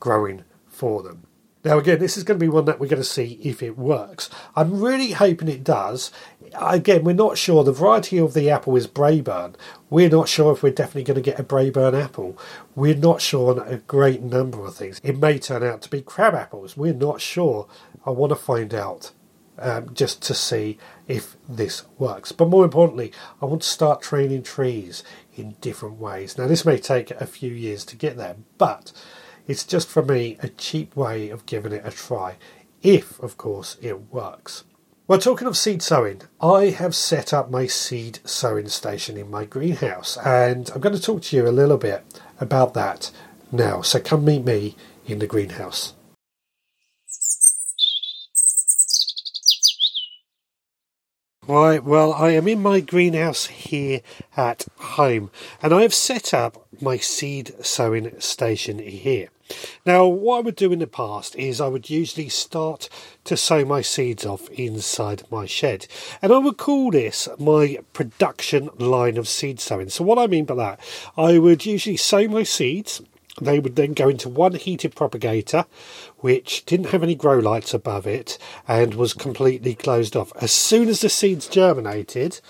growing 0.00 0.44
for 0.68 1.02
them. 1.02 1.26
Now, 1.66 1.78
again, 1.78 1.98
this 1.98 2.16
is 2.16 2.22
going 2.22 2.38
to 2.38 2.44
be 2.44 2.48
one 2.48 2.64
that 2.66 2.78
we're 2.78 2.86
going 2.86 3.02
to 3.02 3.04
see 3.04 3.40
if 3.42 3.60
it 3.60 3.76
works. 3.76 4.30
I'm 4.54 4.80
really 4.80 5.10
hoping 5.10 5.48
it 5.48 5.64
does. 5.64 6.12
Again, 6.54 7.02
we're 7.02 7.12
not 7.12 7.36
sure. 7.36 7.64
The 7.64 7.72
variety 7.72 8.18
of 8.18 8.34
the 8.34 8.48
apple 8.48 8.76
is 8.76 8.86
Braeburn. 8.86 9.56
We're 9.90 10.08
not 10.08 10.28
sure 10.28 10.52
if 10.52 10.62
we're 10.62 10.70
definitely 10.70 11.02
going 11.02 11.16
to 11.16 11.28
get 11.28 11.40
a 11.40 11.42
Braeburn 11.42 12.00
apple. 12.00 12.38
We're 12.76 12.94
not 12.94 13.20
sure 13.20 13.50
on 13.50 13.66
a 13.66 13.78
great 13.78 14.22
number 14.22 14.64
of 14.64 14.76
things. 14.76 15.00
It 15.02 15.18
may 15.18 15.40
turn 15.40 15.64
out 15.64 15.82
to 15.82 15.90
be 15.90 16.02
crab 16.02 16.34
apples. 16.34 16.76
We're 16.76 16.94
not 16.94 17.20
sure. 17.20 17.66
I 18.06 18.10
want 18.10 18.30
to 18.30 18.36
find 18.36 18.72
out 18.72 19.10
um, 19.58 19.92
just 19.92 20.22
to 20.22 20.34
see 20.34 20.78
if 21.08 21.36
this 21.48 21.82
works. 21.98 22.30
But 22.30 22.48
more 22.48 22.62
importantly, 22.62 23.10
I 23.42 23.46
want 23.46 23.62
to 23.62 23.68
start 23.68 24.02
training 24.02 24.44
trees 24.44 25.02
in 25.34 25.56
different 25.60 25.98
ways. 25.98 26.38
Now, 26.38 26.46
this 26.46 26.64
may 26.64 26.78
take 26.78 27.10
a 27.10 27.26
few 27.26 27.52
years 27.52 27.84
to 27.86 27.96
get 27.96 28.16
there, 28.16 28.36
but 28.56 28.92
it's 29.46 29.64
just 29.64 29.88
for 29.88 30.02
me 30.02 30.36
a 30.42 30.48
cheap 30.48 30.96
way 30.96 31.30
of 31.30 31.46
giving 31.46 31.72
it 31.72 31.82
a 31.84 31.90
try, 31.90 32.36
if, 32.82 33.18
of 33.20 33.36
course, 33.36 33.76
it 33.80 34.12
works. 34.12 34.64
Well, 35.08 35.20
talking 35.20 35.46
of 35.46 35.56
seed 35.56 35.82
sowing, 35.82 36.22
I 36.40 36.70
have 36.70 36.94
set 36.94 37.32
up 37.32 37.48
my 37.48 37.68
seed 37.68 38.18
sowing 38.24 38.68
station 38.68 39.16
in 39.16 39.30
my 39.30 39.44
greenhouse, 39.44 40.16
and 40.18 40.68
I'm 40.70 40.80
going 40.80 40.96
to 40.96 41.00
talk 41.00 41.22
to 41.22 41.36
you 41.36 41.46
a 41.46 41.50
little 41.50 41.78
bit 41.78 42.02
about 42.40 42.74
that 42.74 43.12
now. 43.52 43.82
So 43.82 44.00
come 44.00 44.24
meet 44.24 44.44
me 44.44 44.74
in 45.06 45.20
the 45.20 45.28
greenhouse. 45.28 45.94
Right, 51.46 51.84
well, 51.84 52.12
I 52.12 52.30
am 52.30 52.48
in 52.48 52.60
my 52.60 52.80
greenhouse 52.80 53.46
here 53.46 54.00
at 54.36 54.66
home, 54.78 55.30
and 55.62 55.72
I 55.72 55.82
have 55.82 55.94
set 55.94 56.34
up 56.34 56.66
my 56.80 56.96
seed 56.96 57.54
sowing 57.64 58.20
station 58.20 58.80
here. 58.80 59.28
Now, 59.84 60.06
what 60.06 60.38
I 60.38 60.40
would 60.40 60.56
do 60.56 60.72
in 60.72 60.80
the 60.80 60.86
past 60.86 61.36
is 61.36 61.60
I 61.60 61.68
would 61.68 61.88
usually 61.88 62.28
start 62.28 62.88
to 63.24 63.36
sow 63.36 63.64
my 63.64 63.80
seeds 63.80 64.26
off 64.26 64.48
inside 64.50 65.22
my 65.30 65.46
shed, 65.46 65.86
and 66.20 66.32
I 66.32 66.38
would 66.38 66.56
call 66.56 66.90
this 66.90 67.28
my 67.38 67.78
production 67.92 68.70
line 68.78 69.16
of 69.16 69.28
seed 69.28 69.60
sowing. 69.60 69.88
So, 69.88 70.04
what 70.04 70.18
I 70.18 70.26
mean 70.26 70.44
by 70.44 70.54
that, 70.56 70.80
I 71.16 71.38
would 71.38 71.64
usually 71.64 71.96
sow 71.96 72.26
my 72.28 72.42
seeds. 72.42 73.02
They 73.40 73.60
would 73.60 73.76
then 73.76 73.92
go 73.92 74.08
into 74.08 74.30
one 74.30 74.54
heated 74.54 74.94
propagator, 74.94 75.66
which 76.18 76.64
didn't 76.64 76.90
have 76.90 77.02
any 77.02 77.14
grow 77.14 77.38
lights 77.38 77.74
above 77.74 78.06
it 78.06 78.38
and 78.66 78.94
was 78.94 79.12
completely 79.12 79.74
closed 79.74 80.16
off. 80.16 80.32
As 80.40 80.52
soon 80.52 80.88
as 80.88 81.02
the 81.02 81.10
seeds 81.10 81.46
germinated, 81.46 82.40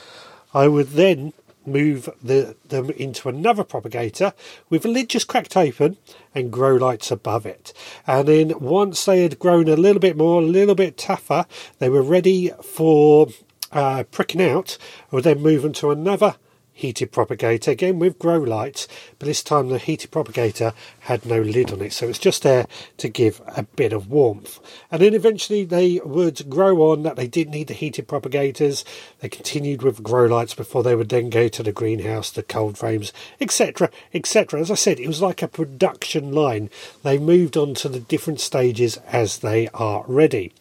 I 0.54 0.68
would 0.68 0.90
then 0.90 1.32
move 1.66 2.08
the, 2.22 2.56
them 2.68 2.90
into 2.90 3.28
another 3.28 3.64
propagator 3.64 4.32
with 4.70 4.82
the 4.82 4.88
lid 4.88 5.08
just 5.08 5.28
cracked 5.28 5.56
open 5.56 5.96
and 6.34 6.52
grow 6.52 6.74
lights 6.74 7.10
above 7.10 7.46
it. 7.46 7.72
And 8.06 8.28
then 8.28 8.60
once 8.60 9.04
they 9.04 9.22
had 9.22 9.38
grown 9.38 9.68
a 9.68 9.76
little 9.76 10.00
bit 10.00 10.16
more, 10.16 10.40
a 10.40 10.44
little 10.44 10.74
bit 10.74 10.96
tougher, 10.96 11.46
they 11.78 11.88
were 11.88 12.02
ready 12.02 12.50
for 12.62 13.28
uh, 13.72 14.04
pricking 14.04 14.42
out, 14.42 14.78
I 15.12 15.16
would 15.16 15.24
then 15.24 15.42
move 15.42 15.62
them 15.62 15.72
to 15.74 15.90
another 15.90 16.36
heated 16.76 17.10
propagator, 17.10 17.70
again 17.70 17.98
with 17.98 18.18
grow 18.18 18.36
lights, 18.36 18.86
but 19.18 19.24
this 19.24 19.42
time 19.42 19.68
the 19.68 19.78
heated 19.78 20.10
propagator 20.10 20.74
had 21.00 21.24
no 21.24 21.40
lid 21.40 21.72
on 21.72 21.80
it, 21.80 21.92
so 21.94 22.06
it's 22.06 22.18
just 22.18 22.42
there 22.42 22.66
to 22.98 23.08
give 23.08 23.40
a 23.46 23.62
bit 23.62 23.94
of 23.94 24.10
warmth. 24.10 24.60
And 24.90 25.00
then 25.00 25.14
eventually 25.14 25.64
they 25.64 26.00
would 26.04 26.50
grow 26.50 26.92
on 26.92 27.02
that 27.02 27.16
they 27.16 27.26
didn't 27.26 27.54
need 27.54 27.68
the 27.68 27.74
heated 27.74 28.06
propagators, 28.06 28.84
they 29.20 29.30
continued 29.30 29.82
with 29.82 30.02
grow 30.02 30.26
lights 30.26 30.52
before 30.52 30.82
they 30.82 30.94
would 30.94 31.08
then 31.08 31.30
go 31.30 31.48
to 31.48 31.62
the 31.62 31.72
greenhouse, 31.72 32.30
the 32.30 32.42
cold 32.42 32.76
frames, 32.76 33.10
etc. 33.40 33.90
etc. 34.12 34.60
As 34.60 34.70
I 34.70 34.74
said, 34.74 35.00
it 35.00 35.08
was 35.08 35.22
like 35.22 35.40
a 35.40 35.48
production 35.48 36.32
line. 36.32 36.68
They 37.02 37.16
moved 37.16 37.56
on 37.56 37.72
to 37.76 37.88
the 37.88 38.00
different 38.00 38.40
stages 38.40 38.98
as 39.06 39.38
they 39.38 39.68
are 39.68 40.04
ready. 40.06 40.52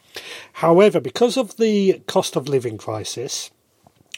However, 0.54 1.02
because 1.02 1.36
of 1.36 1.58
the 1.58 2.02
cost 2.08 2.38
of 2.38 2.48
living 2.48 2.78
crisis, 2.78 3.52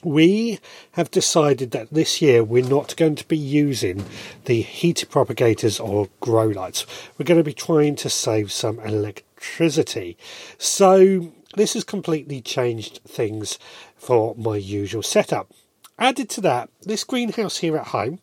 we 0.04 0.60
have 0.92 1.12
decided 1.12 1.72
that 1.72 1.94
this 1.94 2.22
year 2.22 2.44
we're 2.44 2.64
not 2.64 2.96
going 2.96 3.16
to 3.16 3.28
be 3.28 3.38
using 3.38 4.06
the 4.46 4.62
heater 4.62 5.06
propagators 5.06 5.80
or 5.80 6.10
grow 6.20 6.48
lights. 6.48 6.86
We're 7.18 7.26
going 7.26 7.40
to 7.40 7.44
be 7.44 7.54
trying 7.54 7.96
to 7.98 8.10
save 8.10 8.52
some 8.52 8.80
electricity. 8.80 10.18
So 10.58 11.34
this 11.56 11.74
has 11.74 11.84
completely 11.84 12.42
changed 12.42 13.02
things 13.08 13.58
for 13.96 14.36
my 14.36 14.58
usual 14.58 15.04
setup. 15.04 15.52
Added 16.00 16.30
to 16.32 16.42
that, 16.42 16.70
this 16.84 17.04
greenhouse 17.04 17.58
here 17.58 17.76
at 17.76 17.88
home 17.88 18.20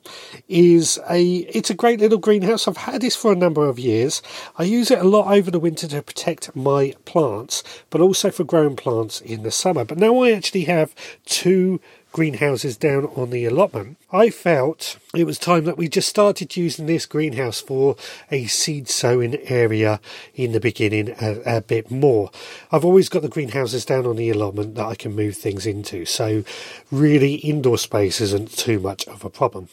is 0.49 1.01
a 1.11 1.25
it's 1.25 1.71
a 1.71 1.75
great 1.75 1.99
little 1.99 2.19
greenhouse. 2.19 2.69
I've 2.69 2.77
had 2.77 3.01
this 3.01 3.17
for 3.17 3.33
a 3.33 3.37
number 3.37 3.69
of 3.69 3.81
years. 3.81 4.23
I 4.57 4.63
use 4.63 4.93
it 4.93 5.01
a 5.01 5.09
lot 5.09 5.27
over 5.37 5.51
the 5.51 5.59
winter 5.59 5.89
to 5.89 6.01
protect 6.01 6.55
my 6.55 6.95
plants, 7.05 7.65
but 7.91 8.01
also 8.01 8.31
for 8.31 8.45
growing 8.45 8.77
plants 8.77 9.21
in 9.21 9.43
the 9.43 9.51
summer. 9.51 9.85
But 9.85 9.99
now 9.99 10.23
I 10.23 10.31
actually 10.31 10.65
have 10.65 10.95
two 11.27 11.81
greenhouses 12.15 12.77
down 12.77 13.07
on 13.17 13.31
the 13.31 13.45
allotment, 13.45 13.99
I 14.13 14.31
felt 14.31 14.99
it 15.17 15.25
was 15.25 15.37
time 15.37 15.65
that 15.65 15.77
we 15.77 15.89
just 15.89 16.09
started 16.09 16.57
using 16.57 16.87
this 16.87 17.07
greenhouse 17.07 17.61
for 17.61 17.97
a 18.31 18.47
seed 18.47 18.89
sowing 18.89 19.35
area 19.49 20.01
in 20.33 20.53
the 20.53 20.61
beginning 20.61 21.11
a, 21.21 21.57
a 21.57 21.61
bit 21.61 21.91
more. 21.91 22.31
I've 22.71 22.85
always 22.85 23.09
got 23.09 23.23
the 23.23 23.29
greenhouses 23.29 23.85
down 23.85 24.07
on 24.07 24.15
the 24.15 24.31
allotment 24.31 24.77
that 24.77 24.87
I 24.87 24.95
can 24.95 25.17
move 25.17 25.37
things 25.37 25.67
into, 25.67 26.05
so 26.05 26.45
really 26.93 27.35
indoor 27.35 27.79
space 27.79 28.21
isn't 28.21 28.57
too 28.57 28.79
much 28.79 29.09
of 29.09 29.25
a 29.25 29.31
problem. 29.31 29.69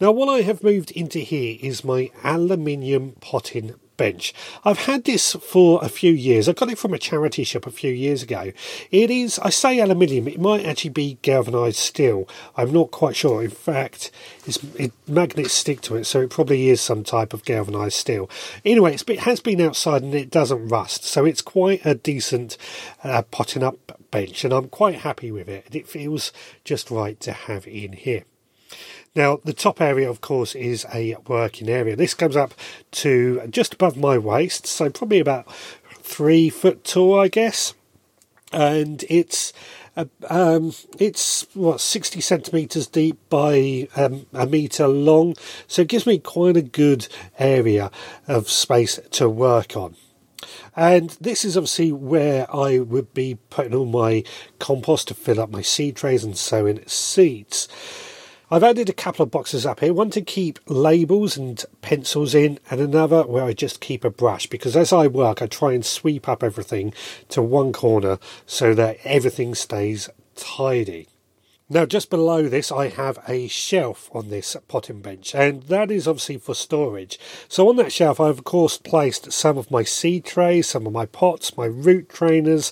Now, 0.00 0.12
what 0.12 0.28
I 0.28 0.42
have 0.42 0.62
moved 0.62 0.92
into 0.92 1.18
here 1.18 1.58
is 1.60 1.84
my 1.84 2.10
aluminium 2.22 3.16
potting 3.20 3.74
bench. 3.96 4.32
I've 4.64 4.80
had 4.80 5.04
this 5.04 5.34
for 5.34 5.82
a 5.82 5.88
few 5.88 6.12
years. 6.12 6.48
I 6.48 6.52
got 6.52 6.70
it 6.70 6.78
from 6.78 6.94
a 6.94 6.98
charity 6.98 7.44
shop 7.44 7.66
a 7.66 7.70
few 7.70 7.92
years 7.92 8.22
ago. 8.22 8.52
It 8.90 9.10
is, 9.10 9.38
I 9.40 9.50
say 9.50 9.80
aluminium, 9.80 10.28
it 10.28 10.40
might 10.40 10.64
actually 10.64 10.90
be 10.90 11.18
galvanized 11.22 11.76
steel. 11.76 12.28
I'm 12.56 12.72
not 12.72 12.90
quite 12.90 13.16
sure. 13.16 13.42
In 13.42 13.50
fact, 13.50 14.10
it, 14.76 14.92
magnets 15.06 15.52
stick 15.52 15.80
to 15.82 15.96
it, 15.96 16.04
so 16.04 16.20
it 16.20 16.30
probably 16.30 16.68
is 16.68 16.80
some 16.80 17.04
type 17.04 17.32
of 17.32 17.44
galvanized 17.44 17.94
steel. 17.94 18.28
Anyway, 18.64 18.94
it 18.94 19.20
has 19.20 19.40
been 19.40 19.60
outside 19.60 20.02
and 20.02 20.14
it 20.14 20.30
doesn't 20.30 20.68
rust, 20.68 21.04
so 21.04 21.24
it's 21.24 21.42
quite 21.42 21.84
a 21.84 21.94
decent 21.94 22.56
uh, 23.04 23.22
potting 23.30 23.62
up 23.62 23.98
bench, 24.10 24.44
and 24.44 24.52
I'm 24.52 24.68
quite 24.68 24.96
happy 24.96 25.30
with 25.30 25.48
it. 25.48 25.74
It 25.74 25.88
feels 25.88 26.32
just 26.64 26.90
right 26.90 27.18
to 27.20 27.32
have 27.32 27.66
in 27.66 27.92
here. 27.92 28.24
Now, 29.14 29.40
the 29.44 29.52
top 29.52 29.80
area, 29.82 30.08
of 30.08 30.22
course, 30.22 30.54
is 30.54 30.86
a 30.92 31.16
working 31.26 31.68
area. 31.68 31.94
This 31.94 32.14
comes 32.14 32.34
up 32.34 32.54
to 32.92 33.46
just 33.50 33.74
above 33.74 33.96
my 33.96 34.16
waist, 34.16 34.66
so 34.66 34.88
probably 34.88 35.20
about 35.20 35.52
three 36.00 36.48
foot 36.48 36.82
tall, 36.82 37.20
I 37.20 37.28
guess. 37.28 37.74
And 38.52 39.04
it's 39.10 39.52
uh, 39.96 40.06
um, 40.30 40.72
it's 40.98 41.46
what 41.52 41.80
60 41.80 42.22
centimeters 42.22 42.86
deep 42.86 43.18
by 43.28 43.88
um, 43.96 44.24
a 44.32 44.46
meter 44.46 44.88
long, 44.88 45.36
so 45.66 45.82
it 45.82 45.88
gives 45.88 46.06
me 46.06 46.18
quite 46.18 46.56
a 46.56 46.62
good 46.62 47.08
area 47.38 47.90
of 48.26 48.48
space 48.48 48.98
to 49.10 49.28
work 49.28 49.76
on. 49.76 49.94
And 50.74 51.10
this 51.20 51.44
is 51.44 51.56
obviously 51.56 51.92
where 51.92 52.46
I 52.54 52.78
would 52.78 53.12
be 53.12 53.38
putting 53.50 53.74
all 53.74 53.84
my 53.84 54.24
compost 54.58 55.08
to 55.08 55.14
fill 55.14 55.40
up 55.40 55.50
my 55.50 55.60
seed 55.60 55.96
trays 55.96 56.24
and 56.24 56.36
sowing 56.36 56.82
seeds. 56.86 57.68
I've 58.52 58.62
added 58.62 58.90
a 58.90 58.92
couple 58.92 59.22
of 59.22 59.30
boxes 59.30 59.64
up 59.64 59.80
here, 59.80 59.94
one 59.94 60.10
to 60.10 60.20
keep 60.20 60.58
labels 60.66 61.38
and 61.38 61.64
pencils 61.80 62.34
in, 62.34 62.58
and 62.70 62.82
another 62.82 63.22
where 63.22 63.44
I 63.44 63.54
just 63.54 63.80
keep 63.80 64.04
a 64.04 64.10
brush 64.10 64.46
because 64.46 64.76
as 64.76 64.92
I 64.92 65.06
work, 65.06 65.40
I 65.40 65.46
try 65.46 65.72
and 65.72 65.82
sweep 65.82 66.28
up 66.28 66.42
everything 66.42 66.92
to 67.30 67.40
one 67.40 67.72
corner 67.72 68.18
so 68.44 68.74
that 68.74 68.98
everything 69.04 69.54
stays 69.54 70.10
tidy. 70.36 71.08
Now, 71.70 71.86
just 71.86 72.10
below 72.10 72.46
this, 72.46 72.70
I 72.70 72.88
have 72.88 73.20
a 73.26 73.48
shelf 73.48 74.10
on 74.12 74.28
this 74.28 74.54
potting 74.68 75.00
bench, 75.00 75.34
and 75.34 75.62
that 75.62 75.90
is 75.90 76.06
obviously 76.06 76.36
for 76.36 76.54
storage. 76.54 77.18
So, 77.48 77.70
on 77.70 77.76
that 77.76 77.90
shelf, 77.90 78.20
I've 78.20 78.36
of 78.40 78.44
course 78.44 78.76
placed 78.76 79.32
some 79.32 79.56
of 79.56 79.70
my 79.70 79.82
seed 79.82 80.26
trays, 80.26 80.66
some 80.66 80.86
of 80.86 80.92
my 80.92 81.06
pots, 81.06 81.56
my 81.56 81.64
root 81.64 82.10
trainers, 82.10 82.70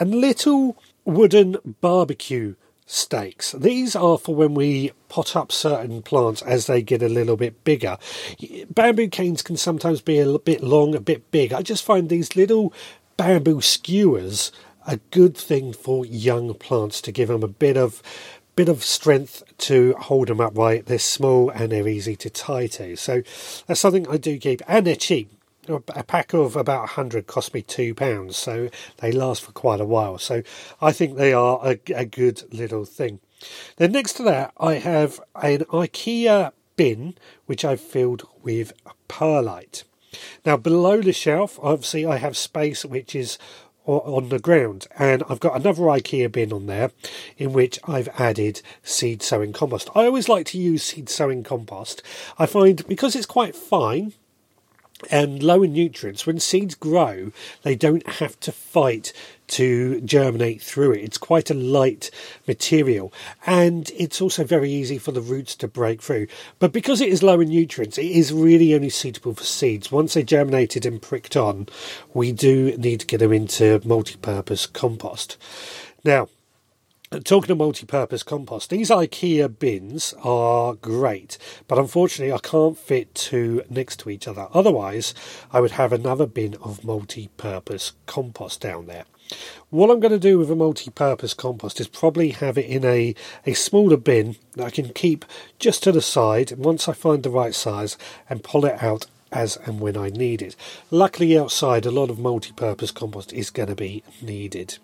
and 0.00 0.12
little 0.12 0.76
wooden 1.04 1.56
barbecue 1.80 2.56
stakes. 2.90 3.52
These 3.52 3.94
are 3.94 4.18
for 4.18 4.34
when 4.34 4.54
we 4.54 4.90
pot 5.08 5.36
up 5.36 5.52
certain 5.52 6.02
plants 6.02 6.42
as 6.42 6.66
they 6.66 6.82
get 6.82 7.02
a 7.02 7.08
little 7.08 7.36
bit 7.36 7.62
bigger. 7.62 7.98
Bamboo 8.68 9.08
canes 9.08 9.42
can 9.42 9.56
sometimes 9.56 10.00
be 10.00 10.18
a 10.18 10.38
bit 10.38 10.62
long, 10.62 10.94
a 10.94 11.00
bit 11.00 11.30
big. 11.30 11.52
I 11.52 11.62
just 11.62 11.84
find 11.84 12.08
these 12.08 12.34
little 12.34 12.72
bamboo 13.16 13.60
skewers 13.60 14.50
a 14.86 14.96
good 15.10 15.36
thing 15.36 15.72
for 15.72 16.04
young 16.04 16.54
plants 16.54 17.00
to 17.02 17.12
give 17.12 17.28
them 17.28 17.42
a 17.42 17.48
bit 17.48 17.76
of 17.76 18.02
bit 18.56 18.68
of 18.68 18.82
strength 18.82 19.42
to 19.58 19.94
hold 19.94 20.28
them 20.28 20.40
upright. 20.40 20.86
They're 20.86 20.98
small 20.98 21.48
and 21.50 21.70
they're 21.70 21.88
easy 21.88 22.16
to 22.16 22.28
tie 22.28 22.66
to. 22.66 22.96
So 22.96 23.22
that's 23.66 23.80
something 23.80 24.08
I 24.08 24.16
do 24.16 24.36
keep, 24.38 24.60
and 24.66 24.86
they're 24.86 24.96
cheap 24.96 25.30
a 25.68 26.02
pack 26.02 26.32
of 26.32 26.56
about 26.56 26.80
100 26.80 27.26
cost 27.26 27.54
me 27.54 27.62
£2, 27.62 28.32
so 28.32 28.68
they 28.98 29.12
last 29.12 29.42
for 29.42 29.52
quite 29.52 29.80
a 29.80 29.84
while. 29.84 30.18
So 30.18 30.42
I 30.80 30.92
think 30.92 31.16
they 31.16 31.32
are 31.32 31.60
a, 31.62 31.78
a 31.94 32.04
good 32.04 32.42
little 32.52 32.84
thing. 32.84 33.20
Then 33.76 33.92
next 33.92 34.14
to 34.14 34.22
that, 34.24 34.52
I 34.58 34.74
have 34.74 35.20
an 35.42 35.60
IKEA 35.60 36.52
bin 36.76 37.14
which 37.46 37.64
I've 37.64 37.80
filled 37.80 38.26
with 38.42 38.72
perlite. 39.08 39.84
Now, 40.44 40.56
below 40.56 41.00
the 41.02 41.12
shelf, 41.12 41.58
obviously, 41.62 42.04
I 42.04 42.16
have 42.16 42.36
space 42.36 42.84
which 42.84 43.14
is 43.14 43.38
on 43.86 44.28
the 44.28 44.38
ground, 44.38 44.86
and 44.98 45.22
I've 45.28 45.40
got 45.40 45.56
another 45.56 45.82
IKEA 45.82 46.30
bin 46.30 46.52
on 46.52 46.66
there 46.66 46.90
in 47.38 47.52
which 47.52 47.78
I've 47.84 48.08
added 48.18 48.62
seed 48.82 49.22
sowing 49.22 49.52
compost. 49.52 49.88
I 49.94 50.04
always 50.04 50.28
like 50.28 50.46
to 50.46 50.58
use 50.58 50.84
seed 50.84 51.08
sowing 51.08 51.42
compost. 51.42 52.02
I 52.38 52.46
find 52.46 52.86
because 52.86 53.16
it's 53.16 53.26
quite 53.26 53.56
fine, 53.56 54.12
and 55.10 55.42
low 55.42 55.62
in 55.62 55.72
nutrients, 55.72 56.26
when 56.26 56.40
seeds 56.40 56.74
grow, 56.74 57.32
they 57.62 57.74
don't 57.74 58.06
have 58.06 58.38
to 58.40 58.52
fight 58.52 59.12
to 59.48 60.00
germinate 60.02 60.62
through 60.62 60.92
it. 60.92 61.02
It's 61.02 61.18
quite 61.18 61.50
a 61.50 61.54
light 61.54 62.10
material 62.46 63.12
and 63.46 63.90
it's 63.96 64.20
also 64.20 64.44
very 64.44 64.70
easy 64.70 64.98
for 64.98 65.12
the 65.12 65.20
roots 65.20 65.56
to 65.56 65.68
break 65.68 66.02
through. 66.02 66.28
But 66.58 66.72
because 66.72 67.00
it 67.00 67.08
is 67.08 67.22
low 67.22 67.40
in 67.40 67.48
nutrients, 67.48 67.98
it 67.98 68.06
is 68.06 68.32
really 68.32 68.74
only 68.74 68.90
suitable 68.90 69.34
for 69.34 69.44
seeds. 69.44 69.90
Once 69.90 70.14
they 70.14 70.22
germinated 70.22 70.86
and 70.86 71.02
pricked 71.02 71.36
on, 71.36 71.66
we 72.14 72.30
do 72.32 72.76
need 72.76 73.00
to 73.00 73.06
get 73.06 73.18
them 73.18 73.32
into 73.32 73.80
multi 73.84 74.16
purpose 74.16 74.66
compost. 74.66 75.36
Now, 76.04 76.28
Talking 77.24 77.50
of 77.50 77.58
multi-purpose 77.58 78.22
compost, 78.22 78.70
these 78.70 78.88
IKEA 78.88 79.58
bins 79.58 80.14
are 80.22 80.74
great, 80.74 81.38
but 81.66 81.76
unfortunately 81.76 82.32
I 82.32 82.38
can't 82.38 82.78
fit 82.78 83.12
two 83.16 83.64
next 83.68 83.98
to 84.00 84.10
each 84.10 84.28
other. 84.28 84.46
Otherwise, 84.54 85.12
I 85.52 85.58
would 85.60 85.72
have 85.72 85.92
another 85.92 86.24
bin 86.24 86.54
of 86.62 86.84
multi-purpose 86.84 87.94
compost 88.06 88.60
down 88.60 88.86
there. 88.86 89.06
What 89.70 89.90
I'm 89.90 89.98
going 89.98 90.12
to 90.12 90.20
do 90.20 90.38
with 90.38 90.52
a 90.52 90.54
multi-purpose 90.54 91.34
compost 91.34 91.80
is 91.80 91.88
probably 91.88 92.30
have 92.30 92.56
it 92.56 92.66
in 92.66 92.84
a, 92.84 93.16
a 93.44 93.54
smaller 93.54 93.96
bin 93.96 94.36
that 94.52 94.66
I 94.66 94.70
can 94.70 94.90
keep 94.90 95.24
just 95.58 95.82
to 95.82 95.90
the 95.90 96.00
side 96.00 96.52
once 96.52 96.88
I 96.88 96.92
find 96.92 97.24
the 97.24 97.30
right 97.30 97.56
size 97.56 97.98
and 98.28 98.44
pull 98.44 98.64
it 98.64 98.80
out 98.80 99.06
as 99.32 99.56
and 99.56 99.80
when 99.80 99.96
I 99.96 100.10
need 100.10 100.42
it. 100.42 100.54
Luckily 100.92 101.36
outside 101.36 101.86
a 101.86 101.90
lot 101.90 102.08
of 102.08 102.20
multi-purpose 102.20 102.92
compost 102.92 103.32
is 103.32 103.50
going 103.50 103.68
to 103.68 103.74
be 103.74 104.04
needed. 104.22 104.78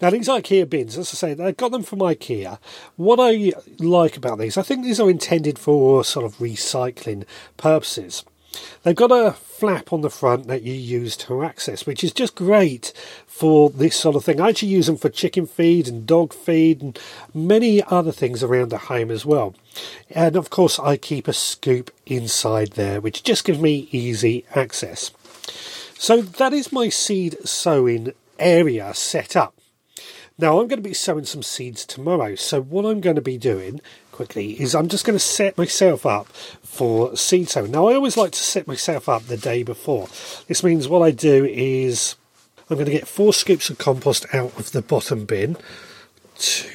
Now, 0.00 0.10
these 0.10 0.28
IKEA 0.28 0.68
bins, 0.68 0.98
as 0.98 1.12
I 1.12 1.34
say, 1.34 1.42
I 1.44 1.52
got 1.52 1.72
them 1.72 1.82
from 1.82 2.00
IKEA. 2.00 2.58
What 2.96 3.18
I 3.20 3.52
like 3.78 4.16
about 4.16 4.38
these, 4.38 4.56
I 4.56 4.62
think 4.62 4.84
these 4.84 5.00
are 5.00 5.10
intended 5.10 5.58
for 5.58 6.04
sort 6.04 6.24
of 6.24 6.36
recycling 6.38 7.24
purposes. 7.56 8.24
They've 8.82 8.94
got 8.94 9.12
a 9.12 9.32
flap 9.32 9.92
on 9.92 10.02
the 10.02 10.10
front 10.10 10.46
that 10.48 10.62
you 10.62 10.74
use 10.74 11.16
to 11.18 11.42
access, 11.42 11.86
which 11.86 12.04
is 12.04 12.12
just 12.12 12.34
great 12.34 12.92
for 13.26 13.70
this 13.70 13.96
sort 13.96 14.16
of 14.16 14.24
thing. 14.24 14.40
I 14.40 14.50
actually 14.50 14.68
use 14.68 14.86
them 14.86 14.96
for 14.96 15.08
chicken 15.08 15.46
feed 15.46 15.88
and 15.88 16.06
dog 16.06 16.34
feed 16.34 16.82
and 16.82 16.98
many 17.32 17.82
other 17.84 18.12
things 18.12 18.42
around 18.42 18.70
the 18.70 18.78
home 18.78 19.10
as 19.10 19.24
well. 19.24 19.54
And 20.10 20.36
of 20.36 20.50
course, 20.50 20.78
I 20.78 20.96
keep 20.96 21.28
a 21.28 21.32
scoop 21.32 21.90
inside 22.06 22.72
there, 22.72 23.00
which 23.00 23.22
just 23.22 23.44
gives 23.44 23.58
me 23.60 23.88
easy 23.90 24.44
access. 24.54 25.12
So 25.94 26.20
that 26.20 26.52
is 26.52 26.72
my 26.72 26.88
seed 26.88 27.36
sowing 27.46 28.12
area 28.42 28.92
set 28.94 29.36
up. 29.36 29.54
Now 30.38 30.60
I'm 30.60 30.66
going 30.66 30.82
to 30.82 30.88
be 30.88 30.94
sowing 30.94 31.24
some 31.24 31.42
seeds 31.42 31.84
tomorrow. 31.84 32.34
So 32.34 32.60
what 32.60 32.84
I'm 32.84 33.00
going 33.00 33.16
to 33.16 33.22
be 33.22 33.38
doing 33.38 33.80
quickly 34.10 34.60
is 34.60 34.74
I'm 34.74 34.88
just 34.88 35.04
going 35.04 35.16
to 35.16 35.24
set 35.24 35.56
myself 35.58 36.06
up 36.06 36.26
for 36.28 37.16
seed 37.16 37.48
sowing. 37.48 37.70
Now 37.70 37.88
I 37.88 37.94
always 37.94 38.16
like 38.16 38.32
to 38.32 38.38
set 38.38 38.66
myself 38.66 39.08
up 39.08 39.24
the 39.24 39.36
day 39.36 39.62
before. 39.62 40.08
This 40.48 40.64
means 40.64 40.88
what 40.88 41.02
I 41.02 41.10
do 41.10 41.44
is 41.44 42.16
I'm 42.68 42.76
going 42.76 42.86
to 42.86 42.92
get 42.92 43.06
four 43.06 43.32
scoops 43.32 43.70
of 43.70 43.78
compost 43.78 44.26
out 44.32 44.58
of 44.58 44.72
the 44.72 44.82
bottom 44.82 45.26
bin. 45.26 45.56
Two, 46.38 46.70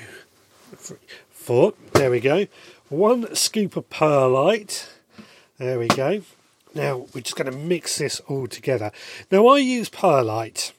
three, 0.76 0.98
four. 1.32 1.74
There 1.94 2.12
we 2.12 2.20
go. 2.20 2.48
One 2.90 3.36
scoop 3.36 3.76
of 3.76 3.90
perlite. 3.90 4.88
There 5.58 5.80
we 5.80 5.88
go. 5.88 6.22
Now 6.76 7.08
we're 7.14 7.22
just 7.22 7.36
going 7.36 7.52
to 7.52 7.58
mix 7.58 7.98
this 7.98 8.20
all 8.28 8.48
together. 8.48 8.92
Now 9.32 9.48
I 9.48 9.58
use 9.58 9.90
perlite 9.90 10.74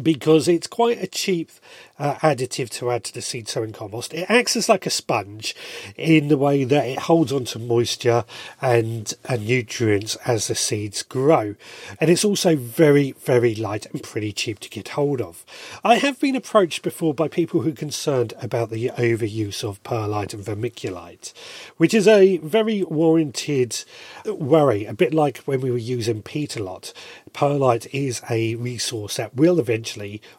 because 0.00 0.48
it's 0.48 0.66
quite 0.66 1.00
a 1.00 1.06
cheap 1.06 1.52
uh, 1.98 2.14
additive 2.16 2.68
to 2.68 2.90
add 2.90 3.04
to 3.04 3.14
the 3.14 3.22
seed 3.22 3.48
sowing 3.48 3.72
compost. 3.72 4.12
It 4.12 4.28
acts 4.28 4.56
as 4.56 4.68
like 4.68 4.86
a 4.86 4.90
sponge 4.90 5.54
in 5.96 6.26
the 6.26 6.36
way 6.36 6.64
that 6.64 6.86
it 6.86 6.98
holds 7.00 7.32
onto 7.32 7.60
moisture 7.60 8.24
and, 8.60 9.12
and 9.28 9.46
nutrients 9.46 10.16
as 10.26 10.48
the 10.48 10.56
seeds 10.56 11.04
grow. 11.04 11.54
And 12.00 12.10
it's 12.10 12.24
also 12.24 12.56
very, 12.56 13.12
very 13.12 13.54
light 13.54 13.86
and 13.86 14.02
pretty 14.02 14.32
cheap 14.32 14.58
to 14.60 14.68
get 14.68 14.88
hold 14.88 15.20
of. 15.20 15.44
I 15.84 15.96
have 15.96 16.18
been 16.18 16.34
approached 16.34 16.82
before 16.82 17.14
by 17.14 17.28
people 17.28 17.60
who 17.60 17.70
are 17.70 17.72
concerned 17.72 18.34
about 18.42 18.70
the 18.70 18.90
overuse 18.96 19.62
of 19.62 19.82
perlite 19.84 20.34
and 20.34 20.44
vermiculite, 20.44 21.32
which 21.76 21.94
is 21.94 22.08
a 22.08 22.38
very 22.38 22.82
warranted 22.82 23.84
worry, 24.26 24.86
a 24.86 24.92
bit 24.94 25.14
like 25.14 25.38
when 25.38 25.60
we 25.60 25.70
were 25.70 25.78
using 25.78 26.22
peat 26.22 26.56
a 26.56 26.62
lot. 26.62 26.92
Perlite 27.32 27.86
is 27.92 28.22
a 28.28 28.56
resource 28.56 29.16
that 29.16 29.34
will 29.34 29.60
eventually 29.60 29.83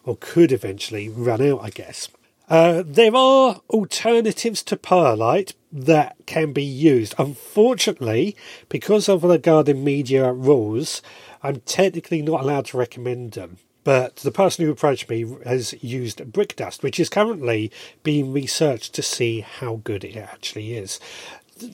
or 0.04 0.18
could 0.20 0.52
eventually 0.52 1.10
run 1.10 1.42
out, 1.42 1.64
I 1.64 1.70
guess. 1.70 2.10
Uh, 2.48 2.84
there 2.86 3.16
are 3.16 3.62
alternatives 3.70 4.62
to 4.64 4.78
perlite 4.78 5.54
that 5.72 6.16
can 6.26 6.54
be 6.54 6.64
used. 6.64 7.16
Unfortunately, 7.18 8.36
because 8.70 9.10
of 9.10 9.22
the 9.22 9.40
garden 9.40 9.84
media 9.84 10.32
rules, 10.32 11.02
I'm 11.42 11.62
technically 11.62 12.22
not 12.22 12.42
allowed 12.42 12.66
to 12.68 12.78
recommend 12.78 13.32
them. 13.32 13.58
But 13.84 14.18
the 14.18 14.32
person 14.32 14.66
who 14.66 14.72
approached 14.72 15.10
me 15.10 15.26
has 15.46 15.74
used 15.84 16.32
brick 16.32 16.56
dust, 16.56 16.82
which 16.82 17.00
is 17.00 17.10
currently 17.10 17.72
being 18.04 18.34
researched 18.34 18.94
to 18.94 19.04
see 19.04 19.42
how 19.42 19.82
good 19.84 20.04
it 20.04 20.18
actually 20.18 20.76
is. 20.76 21.00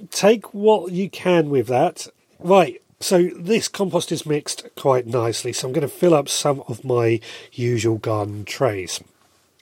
Take 0.10 0.54
what 0.54 0.92
you 0.92 1.10
can 1.10 1.50
with 1.50 1.68
that. 1.68 2.08
Right, 2.38 2.82
so 3.02 3.30
this 3.36 3.68
compost 3.68 4.12
is 4.12 4.26
mixed 4.26 4.64
quite 4.76 5.08
nicely, 5.08 5.52
so 5.52 5.68
I'm 5.68 5.74
going 5.74 5.82
to 5.82 5.94
fill 5.94 6.14
up 6.14 6.30
some 6.30 6.64
of 6.68 6.86
my 6.86 7.20
usual 7.52 7.98
garden 7.98 8.46
trays. 8.46 9.02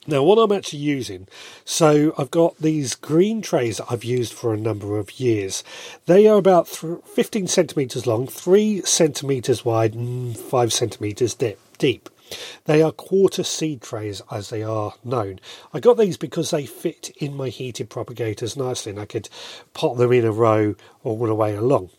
Now, 0.07 0.23
what 0.23 0.39
I'm 0.39 0.51
actually 0.51 0.79
using, 0.79 1.27
so 1.65 2.13
I've 2.17 2.31
got 2.31 2.57
these 2.57 2.95
green 2.95 3.41
trays 3.41 3.77
that 3.77 3.91
I've 3.91 4.03
used 4.03 4.33
for 4.33 4.53
a 4.53 4.57
number 4.57 4.97
of 4.97 5.19
years. 5.19 5.63
They 6.05 6.27
are 6.27 6.37
about 6.37 6.67
15 6.67 7.47
centimetres 7.47 8.07
long, 8.07 8.25
3 8.25 8.81
centimetres 8.81 9.63
wide, 9.63 9.93
and 9.93 10.35
5 10.37 10.73
centimetres 10.73 11.35
deep. 11.35 12.09
They 12.65 12.81
are 12.81 12.91
quarter 12.91 13.43
seed 13.43 13.81
trays 13.81 14.21
as 14.31 14.49
they 14.49 14.63
are 14.63 14.93
known. 15.03 15.39
I 15.73 15.79
got 15.79 15.97
these 15.97 16.17
because 16.17 16.51
they 16.51 16.65
fit 16.65 17.11
in 17.17 17.35
my 17.35 17.49
heated 17.49 17.89
propagators 17.89 18.55
nicely 18.55 18.91
and 18.91 18.99
I 18.99 19.05
could 19.05 19.29
pot 19.73 19.97
them 19.97 20.11
in 20.11 20.25
a 20.25 20.31
row 20.31 20.75
all 21.03 21.25
the 21.25 21.35
way 21.35 21.55
along. 21.55 21.89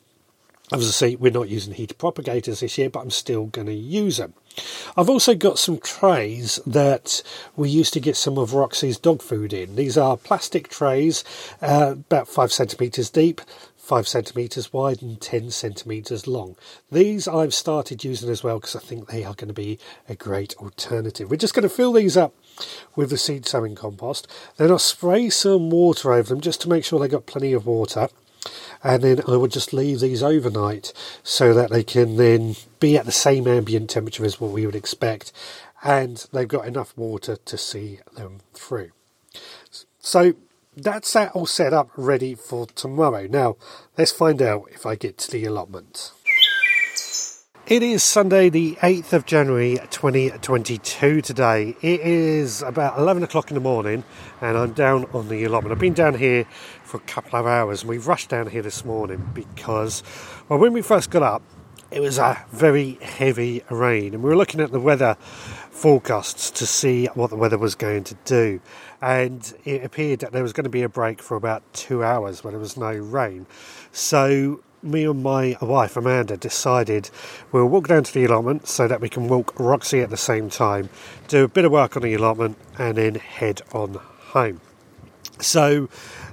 As 0.73 0.87
I 0.87 0.91
say, 0.91 1.17
we're 1.17 1.33
not 1.33 1.49
using 1.49 1.75
heated 1.75 1.99
propagators 1.99 2.61
this 2.61 2.79
year, 2.79 2.89
but 2.89 3.01
I'm 3.01 3.11
still 3.11 3.47
going 3.47 3.67
to 3.67 3.75
use 3.75 4.19
them. 4.19 4.35
I've 4.97 5.11
also 5.11 5.35
got 5.35 5.59
some 5.59 5.79
trays 5.79 6.61
that 6.65 7.25
we 7.57 7.69
used 7.69 7.93
to 7.95 8.01
get 8.01 8.17
some 8.17 8.39
of 8.39 8.55
Roxy's 8.55 8.97
dog 8.97 9.21
food 9.21 9.53
in. 9.53 9.75
These 9.75 9.99
are 9.99 10.17
plastic 10.17 10.69
trays, 10.69 11.25
uh, 11.61 11.95
about 11.97 12.29
five 12.29 12.53
centimetres 12.53 13.11
deep, 13.11 13.41
five 13.77 14.07
centimetres 14.07 14.73
wide, 14.73 15.03
and 15.03 15.21
ten 15.21 15.51
centimetres 15.51 16.29
long. 16.29 16.55
These 16.93 17.27
I've 17.27 17.55
started 17.55 18.05
using 18.05 18.31
as 18.31 18.45
well 18.45 18.61
because 18.61 18.77
I 18.77 18.81
think 18.81 19.09
they 19.09 19.25
are 19.25 19.35
going 19.35 19.49
to 19.49 19.55
be 19.55 19.81
a 20.09 20.15
great 20.15 20.55
alternative. 20.59 21.31
We're 21.31 21.37
just 21.37 21.55
going 21.55 21.65
to 21.65 21.69
fill 21.69 21.93
these 21.93 22.17
up 22.17 22.33
with 22.95 23.11
the 23.11 23.19
seed 23.19 23.45
sowing 23.45 23.75
compost. 23.75 24.29
Then 24.57 24.71
I'll 24.71 24.79
spray 24.79 25.31
some 25.31 25.71
water 25.71 26.13
over 26.13 26.29
them 26.29 26.41
just 26.41 26.61
to 26.61 26.69
make 26.69 26.85
sure 26.85 27.01
they 27.01 27.09
got 27.09 27.27
plenty 27.27 27.53
of 27.53 27.67
water 27.67 28.09
and 28.83 29.03
then 29.03 29.21
I 29.29 29.37
would 29.37 29.51
just 29.51 29.73
leave 29.73 30.01
these 30.01 30.23
overnight 30.23 30.93
so 31.23 31.53
that 31.55 31.71
they 31.71 31.83
can 31.83 32.17
then 32.17 32.57
be 32.79 32.97
at 32.97 33.07
the 33.07 33.13
same 33.13 33.47
ambient 33.47 33.91
temperature 33.91 34.25
as 34.25 34.41
what 34.41 34.53
we 34.53 34.67
would 34.67 34.77
expect 34.77 35.33
and 35.83 36.27
they've 36.33 36.49
got 36.49 36.67
enough 36.67 36.97
water 36.97 37.37
to 37.37 37.59
see 37.59 38.01
them 38.17 38.41
through. 38.53 38.91
So 39.99 40.35
that's 40.77 41.13
that 41.13 41.33
all 41.33 41.47
set 41.47 41.73
up 41.73 41.91
ready 41.97 42.35
for 42.35 42.67
tomorrow. 42.67 43.27
Now 43.27 43.57
let's 43.97 44.13
find 44.13 44.41
out 44.41 44.69
if 44.73 44.87
I 44.87 44.95
get 44.95 45.19
to 45.19 45.31
the 45.31 45.45
allotment. 45.45 46.13
It 47.71 47.85
is 47.85 48.03
Sunday, 48.03 48.49
the 48.49 48.77
8th 48.81 49.13
of 49.13 49.27
January 49.27 49.79
2022 49.91 51.21
today. 51.21 51.77
It 51.81 52.01
is 52.01 52.63
about 52.63 52.99
11 52.99 53.23
o'clock 53.23 53.49
in 53.49 53.55
the 53.55 53.61
morning, 53.61 54.03
and 54.41 54.59
I'm 54.59 54.73
down 54.73 55.07
on 55.15 55.29
the 55.29 55.45
allotment. 55.45 55.71
I've 55.71 55.79
been 55.79 55.95
down 55.95 56.15
here 56.15 56.47
for 56.83 56.97
a 56.97 57.01
couple 57.03 57.39
of 57.39 57.47
hours, 57.47 57.83
and 57.83 57.89
we 57.89 57.99
rushed 57.99 58.29
down 58.29 58.49
here 58.49 58.63
this 58.63 58.85
morning 58.85 59.31
because, 59.35 60.03
well, 60.49 60.59
when 60.59 60.73
we 60.73 60.83
first 60.83 61.11
got 61.11 61.23
up, 61.23 61.43
it 61.93 62.01
was 62.01 62.19
a 62.19 62.45
very 62.51 62.99
heavy 63.03 63.63
rain, 63.71 64.15
and 64.15 64.23
we 64.25 64.31
were 64.31 64.37
looking 64.37 64.61
at 64.61 64.73
the 64.73 64.81
weather 64.81 65.15
forecasts 65.71 66.51
to 66.51 66.67
see 66.67 67.07
what 67.15 67.31
the 67.31 67.37
weather 67.37 67.57
was 67.57 67.77
going 67.77 68.03
to 68.03 68.17
do. 68.25 68.61
And 69.01 69.55
it 69.65 69.85
appeared 69.85 70.19
that 70.21 70.33
there 70.33 70.43
was 70.43 70.53
going 70.53 70.65
to 70.65 70.71
be 70.71 70.83
a 70.83 70.89
break 70.89 71.23
for 71.23 71.37
about 71.37 71.63
two 71.73 72.03
hours 72.03 72.43
where 72.43 72.51
there 72.51 72.59
was 72.59 72.77
no 72.77 72.91
rain. 72.91 73.47
So 73.93 74.61
me 74.83 75.05
and 75.05 75.23
my 75.23 75.57
wife 75.61 75.97
Amanda 75.97 76.37
decided 76.37 77.11
we'll 77.53 77.67
walk 77.67 77.89
down 77.89 78.05
to 78.05 78.15
the 78.15 78.25
allotment 78.25 78.67
so 78.67 78.89
that 78.89 79.01
we 79.01 79.09
can 79.09 79.29
walk 79.29 79.59
Roxy 79.59 80.01
at 80.01 80.11
the 80.11 80.17
same 80.17 80.49
time, 80.49 80.89
do 81.29 81.45
a 81.45 81.49
bit 81.49 81.65
of 81.65 81.73
work 81.73 81.97
on 81.97 82.03
the 82.03 82.15
allotment, 82.15 82.57
and 82.79 82.97
then 82.97 83.17
head 83.17 83.63
on 83.73 83.95
home. 83.95 84.61
So 85.41 85.89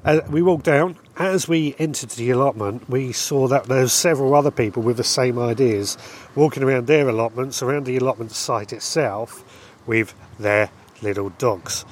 uh, 0.05 0.21
we 0.29 0.41
walked 0.41 0.65
down. 0.65 0.97
As 1.17 1.47
we 1.47 1.75
entered 1.79 2.11
the 2.11 2.29
allotment, 2.29 2.87
we 2.89 3.11
saw 3.11 3.47
that 3.47 3.65
there's 3.65 3.91
several 3.91 4.35
other 4.35 4.51
people 4.51 4.83
with 4.83 4.97
the 4.97 5.03
same 5.03 5.39
ideas 5.39 5.97
walking 6.35 6.61
around 6.61 6.85
their 6.85 7.09
allotments, 7.09 7.63
around 7.63 7.85
the 7.85 7.97
allotment 7.97 8.31
site 8.31 8.71
itself, 8.71 9.43
with 9.87 10.13
their 10.37 10.69
little 11.01 11.29
dogs. 11.29 11.85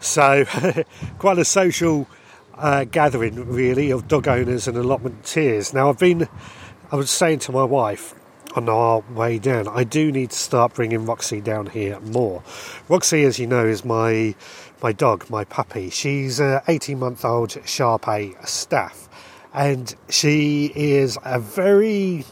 So, 0.00 0.44
quite 1.18 1.38
a 1.38 1.44
social 1.44 2.08
uh, 2.58 2.84
gathering 2.84 3.48
really 3.48 3.90
of 3.90 4.08
dog 4.08 4.28
owners 4.28 4.68
and 4.68 4.76
allotmenteers. 4.76 5.74
Now 5.74 5.88
I've 5.88 5.98
been, 5.98 6.28
I 6.92 6.96
was 6.96 7.10
saying 7.10 7.40
to 7.40 7.52
my 7.52 7.64
wife 7.64 8.14
on 8.54 8.68
our 8.68 9.00
way 9.12 9.38
down, 9.38 9.68
I 9.68 9.84
do 9.84 10.12
need 10.12 10.30
to 10.30 10.36
start 10.36 10.74
bringing 10.74 11.06
Roxy 11.06 11.40
down 11.40 11.66
here 11.66 11.98
more. 12.00 12.42
Roxy, 12.88 13.24
as 13.24 13.38
you 13.38 13.46
know, 13.46 13.66
is 13.66 13.84
my 13.84 14.34
my 14.82 14.92
dog, 14.92 15.28
my 15.30 15.44
puppy. 15.44 15.88
She's 15.88 16.40
a 16.40 16.62
18 16.68 16.98
month 16.98 17.24
old 17.24 17.56
Shar 17.66 17.98
Pei 17.98 18.34
staff, 18.44 19.08
and 19.52 19.94
she 20.08 20.72
is 20.74 21.18
a 21.24 21.40
very 21.40 22.24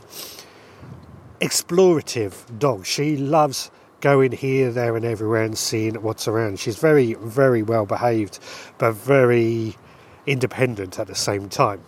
explorative 1.41 2.59
dog. 2.59 2.87
She 2.87 3.17
loves 3.17 3.71
going 4.01 4.33
here, 4.33 4.71
there, 4.71 4.97
and 4.97 5.05
everywhere 5.05 5.43
and 5.43 5.57
seeing 5.57 5.95
what's 6.03 6.29
around. 6.29 6.59
She's 6.59 6.77
very, 6.77 7.15
very 7.15 7.63
well 7.63 7.87
behaved, 7.87 8.39
but 8.79 8.93
very 8.93 9.77
independent 10.27 10.99
at 10.99 11.07
the 11.07 11.15
same 11.15 11.49
time. 11.49 11.83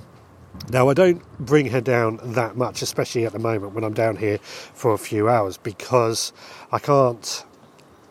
Now, 0.71 0.89
I 0.89 0.95
don't 0.95 1.23
bring 1.39 1.67
her 1.71 1.81
down 1.81 2.21
that 2.23 2.57
much, 2.57 2.83
especially 2.83 3.27
at 3.27 3.33
the 3.33 3.39
moment 3.39 3.75
when 3.75 3.83
I'm 3.85 3.95
down 3.95 4.17
here 4.17 4.39
for 4.39 4.93
a 4.93 4.99
few 4.99 5.29
hours, 5.29 5.57
because 5.57 6.33
I 6.71 6.79
can't 6.79 7.45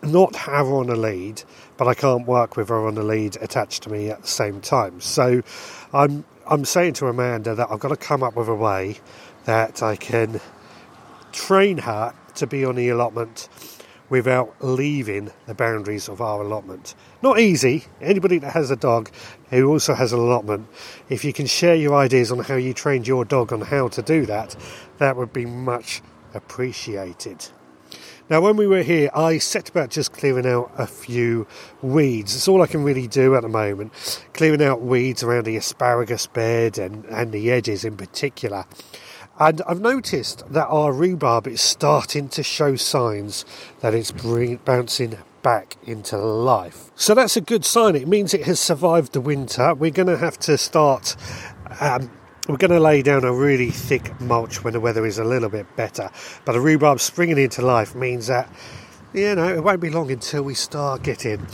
not 0.02 0.36
have 0.36 0.68
her 0.68 0.74
on 0.74 0.90
a 0.90 0.96
lead, 0.96 1.44
but 1.78 1.88
I 1.88 1.94
can't 1.94 2.28
work 2.28 2.58
with 2.58 2.70
her 2.70 2.86
on 2.86 2.98
a 2.98 3.04
lead 3.04 3.38
attached 3.42 3.84
to 3.84 3.90
me 3.90 4.10
at 4.10 4.22
the 4.22 4.28
same 4.28 4.60
time. 4.62 5.00
So 5.00 5.42
I'm 5.94 6.26
I'm 6.46 6.66
saying 6.66 6.94
to 6.96 7.08
Amanda 7.08 7.56
that 7.56 7.72
I've 7.72 7.80
got 7.80 7.90
to 7.90 7.96
come 7.96 8.22
up 8.22 8.36
with 8.36 8.50
a 8.50 8.56
way 8.56 8.98
that 9.46 9.82
I 9.82 9.96
can 9.96 10.42
train 11.32 11.78
her 11.80 12.14
to 12.36 12.48
be 12.48 12.66
on 12.66 12.76
the 12.76 12.90
allotment 12.90 13.48
without 14.10 14.56
leaving 14.62 15.32
the 15.46 15.54
boundaries 15.54 16.08
of 16.08 16.22
our 16.22 16.42
allotment. 16.42 16.96
Not 17.22 17.40
easy. 17.40 17.86
Anybody 18.02 18.38
that 18.40 18.54
has 18.54 18.70
a 18.72 18.76
dog 18.76 19.10
who 19.50 19.70
also 19.70 19.94
has 19.94 20.14
an 20.14 20.20
allotment, 20.20 20.68
if 21.10 21.24
you 21.26 21.34
can 21.34 21.46
share 21.46 21.76
your 21.76 21.96
ideas 21.96 22.32
on 22.32 22.40
how 22.40 22.56
you 22.56 22.74
trained 22.74 23.08
your 23.08 23.26
dog 23.26 23.54
on 23.54 23.62
how 23.62 23.88
to 23.90 24.02
do 24.02 24.26
that, 24.26 24.56
that 24.98 25.16
would 25.16 25.34
be 25.34 25.46
much 25.46 26.02
appreciated. 26.34 27.48
Now, 28.30 28.40
when 28.40 28.56
we 28.56 28.68
were 28.68 28.84
here, 28.84 29.10
I 29.14 29.38
set 29.38 29.68
about 29.68 29.90
just 29.90 30.14
clearing 30.14 30.48
out 30.48 30.72
a 30.78 30.88
few 30.88 31.46
weeds. 31.82 32.36
It's 32.36 32.48
all 32.48 32.62
I 32.62 32.68
can 32.68 32.84
really 32.84 33.06
do 33.06 33.36
at 33.36 33.42
the 33.42 33.50
moment. 33.50 33.92
Clearing 34.34 34.64
out 34.64 34.82
weeds 34.82 35.24
around 35.24 35.46
the 35.46 35.58
asparagus 35.58 36.26
bed 36.28 36.78
and, 36.78 37.04
and 37.06 37.34
the 37.34 37.52
edges 37.52 37.84
in 37.84 37.98
particular. 37.98 38.66
And 39.40 39.62
I've 39.68 39.82
noticed 39.82 40.44
that 40.52 40.68
our 40.68 40.94
rhubarb 40.94 41.48
is 41.48 41.62
starting 41.62 42.30
to 42.30 42.44
show 42.44 42.76
signs 42.76 43.46
that 43.82 43.94
it's 43.96 44.12
bouncing 44.12 45.18
back 45.42 45.76
into 45.84 46.18
life. 46.18 46.92
So 46.96 47.16
that's 47.16 47.36
a 47.36 47.42
good 47.42 47.66
sign. 47.66 47.96
It 47.96 48.08
means 48.08 48.34
it 48.34 48.44
has 48.44 48.60
survived 48.60 49.14
the 49.14 49.22
winter. 49.22 49.74
We're 49.74 49.92
going 49.92 50.08
to 50.08 50.18
have 50.18 50.38
to 50.42 50.58
start. 50.58 51.16
Um, 51.80 52.12
we're 52.48 52.58
going 52.58 52.72
to 52.72 52.80
lay 52.80 53.02
down 53.02 53.24
a 53.24 53.34
really 53.34 53.72
thick 53.72 54.20
mulch 54.22 54.64
when 54.64 54.74
the 54.74 54.80
weather 54.80 55.06
is 55.06 55.18
a 55.18 55.24
little 55.24 55.50
bit 55.50 55.76
better. 55.76 56.12
But 56.46 56.54
the 56.54 56.62
rhubarb 56.62 57.00
springing 57.00 57.38
into 57.38 57.62
life 57.62 57.96
means 57.96 58.28
that, 58.28 58.50
you 59.14 59.36
know, 59.36 59.48
it 59.48 59.64
won't 59.64 59.82
be 59.82 59.90
long 59.90 60.12
until 60.12 60.44
we 60.44 60.54
start 60.54 61.04
getting 61.04 61.46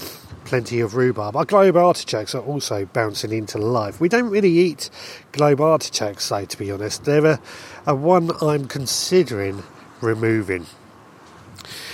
plenty 0.46 0.80
of 0.80 0.96
rhubarb. 0.96 1.36
Our 1.36 1.46
globe 1.46 1.76
artichokes 1.76 2.34
are 2.36 2.42
also 2.42 2.86
bouncing 2.86 3.32
into 3.32 3.58
life. 3.58 4.00
We 4.00 4.10
don't 4.10 4.30
really 4.30 4.52
eat 4.52 4.90
globe 5.32 5.62
artichokes, 5.62 6.28
though, 6.30 6.46
to 6.46 6.58
be 6.58 6.72
honest. 6.72 7.06
They're 7.06 7.26
a, 7.26 7.42
a 7.86 7.96
one 7.96 8.32
I'm 8.42 8.66
considering 8.66 9.64
removing. 10.02 10.66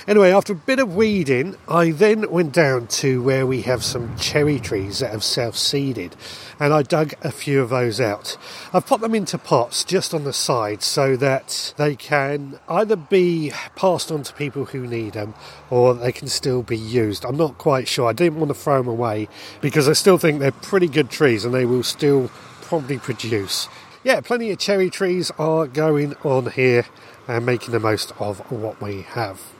Anyway, 0.08 0.32
after 0.32 0.54
a 0.54 0.56
bit 0.56 0.78
of 0.78 0.96
weeding, 0.96 1.56
I 1.68 1.90
then 1.90 2.30
went 2.30 2.54
down 2.54 2.86
to 2.88 3.24
where 3.24 3.48
we 3.48 3.64
have 3.64 3.84
some 3.84 4.16
cherry 4.18 4.60
trees 4.60 5.00
that 5.00 5.10
have 5.10 5.24
self 5.24 5.58
seeded 5.58 6.16
and 6.60 6.72
I 6.72 6.84
dug 6.84 7.16
a 7.24 7.32
few 7.32 7.60
of 7.60 7.70
those 7.70 8.00
out. 8.00 8.38
I've 8.72 8.86
put 8.86 9.02
them 9.02 9.16
into 9.16 9.40
pots 9.40 9.84
just 9.84 10.14
on 10.14 10.24
the 10.24 10.32
side 10.32 10.84
so 10.84 11.16
that 11.18 11.74
they 11.78 11.96
can 11.96 12.60
either 12.70 12.96
be 12.96 13.52
passed 13.76 14.12
on 14.12 14.22
to 14.22 14.34
people 14.34 14.66
who 14.66 14.86
need 14.86 15.14
them 15.14 15.34
or 15.72 15.96
they 15.96 16.12
can 16.12 16.28
still 16.28 16.62
be 16.62 16.78
used. 16.78 17.26
I'm 17.26 17.38
not 17.38 17.58
quite 17.58 17.88
sure. 17.88 18.08
I 18.08 18.14
didn't 18.14 18.38
want 18.38 18.50
to 18.50 18.54
throw 18.54 18.78
them 18.78 18.88
away 18.88 19.28
because 19.60 19.90
I 19.90 19.94
still 19.94 20.20
think 20.20 20.40
they're 20.40 20.52
pretty 20.52 20.88
good 20.88 21.10
trees 21.10 21.46
and 21.46 21.54
they 21.54 21.66
will 21.66 21.82
still 21.82 22.30
probably 22.62 23.00
produce. 23.00 23.68
Yeah, 24.04 24.22
plenty 24.22 24.52
of 24.52 24.60
cherry 24.60 24.92
trees 24.92 25.32
are 25.40 25.66
going 25.66 26.14
on 26.24 26.52
here 26.52 26.86
and 27.28 27.44
making 27.44 27.72
the 27.72 27.80
most 27.80 28.14
of 28.20 28.52
what 28.52 28.80
we 28.80 29.02
have. 29.02 29.55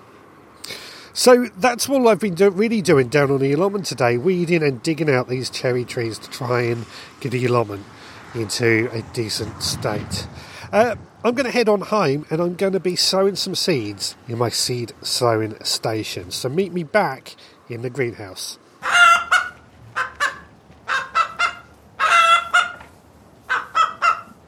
So 1.16 1.46
that's 1.58 1.88
all 1.88 2.10
I've 2.10 2.20
been 2.20 2.36
do- 2.36 2.50
really 2.50 2.82
doing 2.82 3.08
down 3.08 3.32
on 3.32 3.40
the 3.40 3.54
allotment 3.54 3.86
today, 3.86 4.18
weeding 4.18 4.62
and 4.62 4.84
digging 4.84 5.10
out 5.10 5.30
these 5.30 5.50
cherry 5.50 5.86
trees 5.86 6.20
to 6.20 6.30
try 6.30 6.64
and 6.64 6.86
get 7.22 7.32
the 7.32 7.46
allotment 7.46 7.86
into 8.34 8.90
a 8.92 9.02
decent 9.14 9.64
state. 9.64 10.28
Uh, 10.74 10.98
I'm 11.24 11.34
going 11.34 11.46
to 11.46 11.54
head 11.54 11.70
on 11.70 11.80
home 11.80 12.26
and 12.30 12.42
I'm 12.42 12.56
going 12.56 12.74
to 12.74 12.82
be 12.82 12.98
sowing 12.98 13.38
some 13.38 13.56
seeds 13.56 14.18
in 14.28 14.38
my 14.38 14.50
seed 14.50 14.92
sowing 15.04 15.58
station. 15.64 16.32
So 16.32 16.50
meet 16.50 16.74
me 16.74 16.84
back 16.84 17.38
in 17.70 17.82
the 17.82 17.90
greenhouse. 17.90 18.60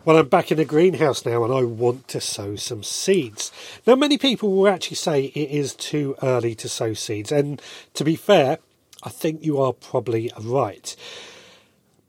Well, 0.07 0.15
I'm 0.15 0.29
back 0.29 0.51
in 0.51 0.57
the 0.57 0.63
greenhouse 0.63 1.25
now 1.25 1.43
and 1.43 1.53
I 1.53 1.63
want 1.63 2.07
to 2.07 2.21
sow 2.21 2.55
some 2.55 2.81
seeds. 2.81 3.51
Now, 3.85 3.95
many 3.95 4.17
people 4.17 4.55
will 4.55 4.69
actually 4.69 4.95
say 4.95 5.25
it 5.25 5.51
is 5.51 5.75
too 5.75 6.15
early 6.23 6.55
to 6.55 6.69
sow 6.69 6.93
seeds, 6.93 7.29
and 7.29 7.61
to 7.93 8.05
be 8.05 8.15
fair, 8.15 8.59
I 9.03 9.09
think 9.09 9.43
you 9.43 9.59
are 9.59 9.73
probably 9.73 10.31
right. 10.39 10.95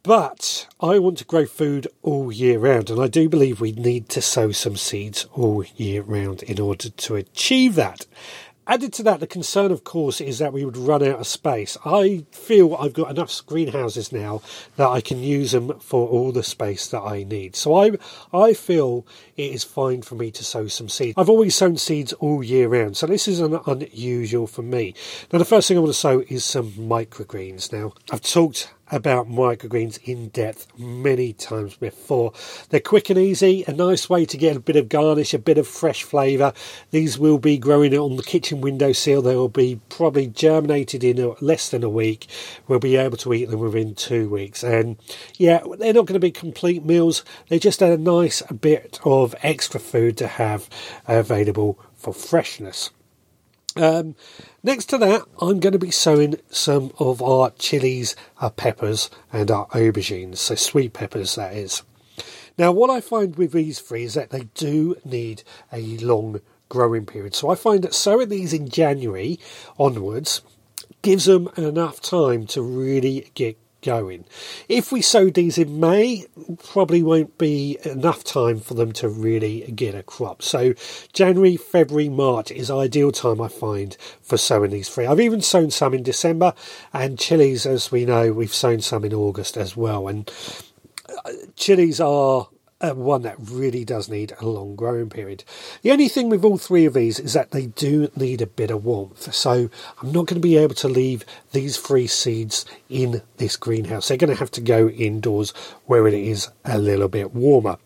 But 0.05 0.69
I 0.81 1.01
want 1.01 1.19
to 1.19 1.25
grow 1.25 1.45
food 1.45 1.89
all 2.03 2.31
year 2.31 2.61
round, 2.61 2.89
and 2.89 3.03
I 3.03 3.09
do 3.09 3.29
believe 3.29 3.61
we 3.61 3.73
need 3.73 4.09
to 4.11 4.23
sow 4.23 4.53
some 4.53 4.77
seeds 4.77 5.27
all 5.33 5.65
year 5.75 6.03
round 6.03 6.45
in 6.45 6.61
order 6.61 6.91
to 6.91 7.17
achieve 7.17 7.75
that. 7.75 8.07
Added 8.71 8.93
to 8.93 9.03
that, 9.05 9.21
the 9.21 9.27
concern, 9.27 9.73
of 9.73 9.83
course, 9.83 10.21
is 10.21 10.39
that 10.41 10.53
we 10.53 10.63
would 10.63 10.77
run 10.77 11.03
out 11.03 11.21
of 11.21 11.27
space. 11.27 11.79
I 11.87 12.27
feel 12.33 12.75
I've 12.75 12.93
got 12.93 13.11
enough 13.11 13.41
greenhouses 13.47 14.13
now 14.13 14.43
that 14.77 14.89
I 14.89 15.01
can 15.01 15.23
use 15.23 15.53
them 15.53 15.79
for 15.81 16.07
all 16.07 16.33
the 16.33 16.43
space 16.43 16.87
that 16.89 17.01
I 17.01 17.25
need. 17.25 17.57
So 17.57 17.75
I, 17.75 17.93
I 18.31 18.53
feel 18.53 19.07
it 19.39 19.53
is 19.55 19.65
fine 19.65 20.03
for 20.03 20.17
me 20.17 20.31
to 20.33 20.45
sow 20.45 20.67
some 20.67 20.91
seeds. 20.91 21.15
I've 21.17 21.31
always 21.31 21.55
sown 21.57 21.79
seeds 21.79 22.13
all 22.13 22.45
year 22.45 22.69
round, 22.69 22.99
so 22.99 23.07
this 23.07 23.27
is 23.27 23.41
an 23.41 23.59
unusual 23.67 24.47
for 24.47 24.63
me. 24.63 24.93
Now, 25.33 25.39
the 25.39 25.47
first 25.47 25.67
thing 25.67 25.79
I 25.79 25.81
want 25.81 25.95
to 25.95 25.99
sow 25.99 26.23
is 26.29 26.45
some 26.45 26.73
microgreens. 26.73 27.73
Now, 27.73 27.95
I've 28.13 28.21
talked 28.21 28.71
about 28.91 29.29
microgreens 29.29 29.99
in 30.05 30.29
depth 30.29 30.67
many 30.79 31.33
times 31.33 31.77
before. 31.77 32.33
They're 32.71 32.81
quick 32.81 33.11
and 33.11 33.19
easy, 33.19 33.65
a 33.67 33.73
nice 33.73 34.09
way 34.09 34.25
to 34.27 34.37
get 34.37 34.57
a 34.57 34.61
bit 34.61 34.77
of 34.77 34.89
garnish, 34.89 35.35
a 35.35 35.39
bit 35.39 35.59
of 35.59 35.67
fresh 35.67 36.03
flavour. 36.03 36.53
These 36.91 37.19
will 37.19 37.39
be 37.39 37.59
growing 37.59 37.97
on 37.97 38.17
the 38.17 38.23
kitchen 38.23 38.61
windowsill. 38.61 39.23
They 39.23 39.37
will 39.37 39.49
be 39.49 39.81
probably 39.89 40.27
germinated 40.27 41.05
in 41.05 41.35
less 41.41 41.71
than 41.71 41.85
a 41.85 41.89
week. 41.89 42.27
We'll 42.67 42.79
be 42.79 42.97
able 42.97 43.17
to 43.19 43.35
eat 43.35 43.51
them 43.51 43.61
within 43.61 43.95
two 43.95 44.29
weeks. 44.29 44.63
And 44.63 44.97
yeah, 45.37 45.63
they're 45.79 45.93
not 45.93 46.07
going 46.07 46.15
to 46.15 46.21
be 46.21 46.31
complete 46.31 46.85
meals. 46.85 47.25
They're 47.49 47.59
just 47.59 47.83
a 47.83 47.97
nice 47.97 48.43
bit 48.43 49.01
of 49.05 49.35
extra 49.43 49.81
food 49.81 50.17
to 50.19 50.27
have 50.27 50.69
available 51.07 51.79
for 51.97 52.13
freshness. 52.13 52.91
Um, 53.77 54.17
next 54.63 54.87
to 54.87 54.99
that, 54.99 55.23
I'm 55.41 55.61
going 55.61 55.73
to 55.73 55.79
be 55.79 55.91
sowing 55.91 56.37
some 56.51 56.93
of 56.99 57.23
our 57.23 57.51
chilies, 57.59 58.17
our 58.41 58.51
peppers, 58.51 59.11
and 59.33 59.51
our 59.51 59.67
aubergines, 59.69 60.39
so 60.39 60.55
sweet 60.55 60.93
peppers, 60.93 61.37
that 61.37 61.55
is. 61.55 61.83
Now, 62.57 62.73
what 62.73 62.91
I 62.91 63.01
find 63.01 63.37
with 63.37 63.53
these 63.53 63.79
three 63.81 64.03
is 64.03 64.15
that 64.15 64.31
they 64.31 64.49
do 64.55 64.97
need 65.05 65.45
a 65.73 65.99
long 65.99 66.41
growing 66.69 67.07
period. 67.07 67.35
So 67.35 67.51
I 67.51 67.55
find 67.55 67.85
that 67.85 67.95
sowing 67.95 68.29
these 68.29 68.53
in 68.53 68.69
January 68.69 69.39
onwards 69.79 70.43
gives 71.03 71.27
them 71.27 71.49
enough 71.57 72.01
time 72.01 72.47
to 72.49 72.63
really 72.63 73.31
get 73.35 73.57
going. 73.83 74.25
If 74.69 74.91
we 74.93 75.03
sowed 75.03 75.35
these 75.35 75.59
in 75.59 75.79
May, 75.81 76.27
probably 76.65 77.03
won't 77.03 77.39
be 77.39 77.79
enough 77.85 78.25
time 78.25 78.61
for 78.61 78.75
them 78.75 78.93
to 78.93 79.09
really 79.09 79.61
get 79.73 79.95
a 79.95 80.03
crop. 80.03 80.43
So 80.43 80.75
January, 81.13 81.57
February, 81.57 82.09
March 82.09 82.51
is 82.51 82.71
ideal 82.71 83.13
time 83.13 83.41
I 83.41 83.49
find 83.49 83.97
for 84.21 84.37
sowing 84.37 84.71
these 84.71 84.89
three. 84.89 85.07
I've 85.07 85.21
even 85.21 85.41
sown 85.41 85.71
some 85.71 85.95
in 85.95 86.03
December 86.03 86.55
and 86.93 87.19
chilies, 87.19 87.67
as 87.67 87.93
we 87.93 88.05
know, 88.05 88.33
we've 88.33 88.55
sown 88.55 88.81
some 88.81 89.05
in 89.05 89.15
August 89.15 89.57
as 89.57 89.77
well. 89.77 90.09
And 90.09 90.31
uh, 91.25 91.33
chilies 91.57 92.01
are 92.01 92.49
uh, 92.81 92.93
one 92.93 93.23
that 93.23 93.37
really 93.39 93.85
does 93.85 94.09
need 94.09 94.33
a 94.41 94.47
long 94.47 94.77
growing 94.77 95.11
period. 95.11 95.45
The 95.83 95.91
only 95.91 96.09
thing 96.09 96.29
with 96.29 96.45
all 96.45 96.59
three 96.59 96.85
of 96.85 96.95
these 96.95 97.19
is 97.19 97.33
that 97.33 97.51
they 97.51 97.67
do 97.67 98.11
need 98.17 98.41
a 98.41 98.47
bit 98.47 98.71
of 98.71 98.85
warmth. 98.85 99.35
So 99.35 99.71
I'm 100.01 100.13
not 100.13 100.27
going 100.27 100.41
to 100.41 100.41
be 100.41 100.57
able 100.57 100.77
to 100.77 100.89
leave 100.89 101.25
these 101.53 101.77
three 101.77 102.07
seeds 102.07 102.65
in 102.89 103.23
this 103.39 103.57
greenhouse. 103.57 104.09
They're 104.09 104.17
going 104.17 104.33
to 104.33 104.39
have 104.39 104.51
to 104.53 104.61
go 104.61 104.89
indoors 104.89 105.51
where 105.87 106.07
it 106.07 106.15
is 106.15 106.49
a 106.65 106.79
little 106.79 107.09
bit 107.09 107.35
warmer. 107.35 107.79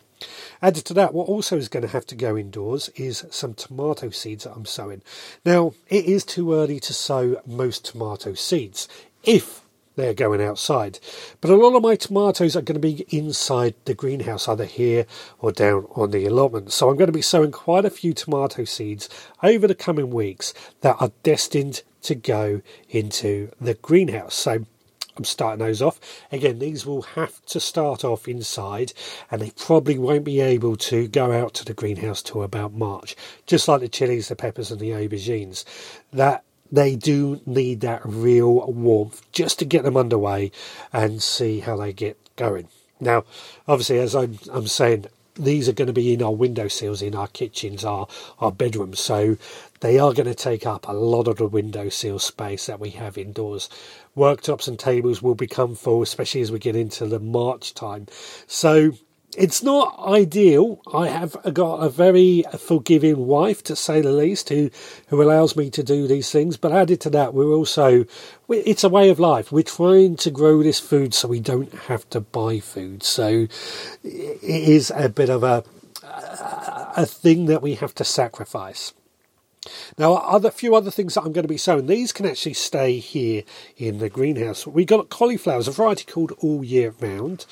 Added 0.60 0.84
to 0.86 0.94
that, 0.94 1.12
what 1.12 1.28
also 1.28 1.56
is 1.56 1.68
going 1.68 1.82
to 1.82 1.92
have 1.92 2.06
to 2.06 2.14
go 2.14 2.36
indoors 2.36 2.88
is 2.90 3.24
some 3.30 3.54
tomato 3.54 4.10
seeds 4.10 4.44
that 4.44 4.52
I'm 4.52 4.64
sowing. 4.64 5.02
Now, 5.44 5.74
it 5.88 6.04
is 6.04 6.24
too 6.24 6.54
early 6.54 6.78
to 6.80 6.94
sow 6.94 7.42
most 7.44 7.84
tomato 7.84 8.34
seeds. 8.34 8.86
If 9.24 9.61
they're 9.96 10.14
going 10.14 10.42
outside. 10.42 10.98
But 11.40 11.50
a 11.50 11.56
lot 11.56 11.76
of 11.76 11.82
my 11.82 11.96
tomatoes 11.96 12.56
are 12.56 12.62
going 12.62 12.80
to 12.80 12.88
be 12.88 13.04
inside 13.08 13.74
the 13.84 13.94
greenhouse, 13.94 14.48
either 14.48 14.64
here 14.64 15.06
or 15.38 15.52
down 15.52 15.86
on 15.94 16.10
the 16.10 16.26
allotment. 16.26 16.72
So 16.72 16.88
I'm 16.88 16.96
going 16.96 17.06
to 17.06 17.12
be 17.12 17.22
sowing 17.22 17.52
quite 17.52 17.84
a 17.84 17.90
few 17.90 18.12
tomato 18.12 18.64
seeds 18.64 19.08
over 19.42 19.66
the 19.66 19.74
coming 19.74 20.10
weeks 20.10 20.54
that 20.80 20.96
are 21.00 21.12
destined 21.22 21.82
to 22.02 22.14
go 22.14 22.62
into 22.88 23.50
the 23.60 23.74
greenhouse. 23.74 24.34
So 24.34 24.64
I'm 25.16 25.24
starting 25.24 25.64
those 25.64 25.82
off. 25.82 26.00
Again, 26.30 26.58
these 26.58 26.86
will 26.86 27.02
have 27.02 27.44
to 27.46 27.60
start 27.60 28.04
off 28.04 28.26
inside 28.26 28.92
and 29.30 29.42
they 29.42 29.50
probably 29.50 29.98
won't 29.98 30.24
be 30.24 30.40
able 30.40 30.76
to 30.76 31.06
go 31.08 31.32
out 31.32 31.54
to 31.54 31.64
the 31.64 31.74
greenhouse 31.74 32.22
till 32.22 32.42
about 32.42 32.72
March, 32.72 33.14
just 33.46 33.68
like 33.68 33.80
the 33.80 33.88
chilies, 33.88 34.28
the 34.28 34.36
peppers, 34.36 34.70
and 34.70 34.80
the 34.80 34.90
aubergines. 34.90 35.64
That 36.12 36.44
they 36.72 36.96
do 36.96 37.40
need 37.44 37.82
that 37.82 38.00
real 38.04 38.66
warmth 38.72 39.30
just 39.30 39.58
to 39.58 39.64
get 39.66 39.84
them 39.84 39.96
underway 39.96 40.50
and 40.92 41.22
see 41.22 41.60
how 41.60 41.76
they 41.76 41.92
get 41.92 42.18
going. 42.34 42.68
Now, 42.98 43.24
obviously, 43.68 43.98
as 43.98 44.16
I'm, 44.16 44.38
I'm 44.50 44.66
saying, 44.66 45.06
these 45.34 45.68
are 45.68 45.72
going 45.72 45.86
to 45.86 45.92
be 45.92 46.12
in 46.12 46.22
our 46.22 46.34
window 46.34 46.68
sills, 46.68 47.02
in 47.02 47.14
our 47.14 47.28
kitchens, 47.28 47.84
our, 47.84 48.06
our 48.38 48.52
bedrooms. 48.52 49.00
So 49.00 49.36
they 49.80 49.98
are 49.98 50.12
going 50.12 50.26
to 50.26 50.34
take 50.34 50.66
up 50.66 50.88
a 50.88 50.92
lot 50.92 51.28
of 51.28 51.36
the 51.36 51.46
window 51.46 51.88
sill 51.88 52.18
space 52.18 52.66
that 52.66 52.80
we 52.80 52.90
have 52.90 53.18
indoors. 53.18 53.68
Worktops 54.16 54.68
and 54.68 54.78
tables 54.78 55.22
will 55.22 55.34
become 55.34 55.74
full, 55.74 56.02
especially 56.02 56.42
as 56.42 56.52
we 56.52 56.58
get 56.58 56.76
into 56.76 57.06
the 57.06 57.18
March 57.20 57.74
time. 57.74 58.06
So 58.46 58.92
it's 59.36 59.62
not 59.62 59.98
ideal. 60.06 60.80
I 60.92 61.08
have 61.08 61.36
got 61.54 61.76
a 61.76 61.88
very 61.88 62.44
forgiving 62.58 63.26
wife, 63.26 63.62
to 63.64 63.76
say 63.76 64.00
the 64.00 64.12
least, 64.12 64.48
who 64.50 64.70
who 65.08 65.22
allows 65.22 65.56
me 65.56 65.70
to 65.70 65.82
do 65.82 66.06
these 66.06 66.30
things. 66.30 66.56
But 66.56 66.72
added 66.72 67.00
to 67.02 67.10
that, 67.10 67.32
we're 67.32 67.52
also 67.52 68.04
it's 68.48 68.84
a 68.84 68.88
way 68.88 69.08
of 69.08 69.18
life. 69.18 69.50
We're 69.50 69.62
trying 69.62 70.16
to 70.16 70.30
grow 70.30 70.62
this 70.62 70.80
food 70.80 71.14
so 71.14 71.28
we 71.28 71.40
don't 71.40 71.72
have 71.72 72.08
to 72.10 72.20
buy 72.20 72.60
food. 72.60 73.02
So 73.02 73.46
it 74.04 74.42
is 74.42 74.92
a 74.94 75.08
bit 75.08 75.30
of 75.30 75.42
a 75.42 75.64
a 76.04 77.06
thing 77.06 77.46
that 77.46 77.62
we 77.62 77.74
have 77.76 77.94
to 77.94 78.04
sacrifice. 78.04 78.92
Now, 79.96 80.14
other 80.14 80.50
few 80.50 80.74
other 80.74 80.90
things 80.90 81.14
that 81.14 81.22
I'm 81.22 81.32
going 81.32 81.44
to 81.44 81.48
be 81.48 81.56
sowing. 81.56 81.86
These 81.86 82.12
can 82.12 82.26
actually 82.26 82.54
stay 82.54 82.98
here 82.98 83.44
in 83.76 83.98
the 83.98 84.08
greenhouse. 84.08 84.66
We 84.66 84.84
got 84.84 85.08
cauliflowers, 85.08 85.68
a 85.68 85.70
variety 85.70 86.04
called 86.04 86.32
All 86.38 86.64
Year 86.64 86.94
Round. 87.00 87.46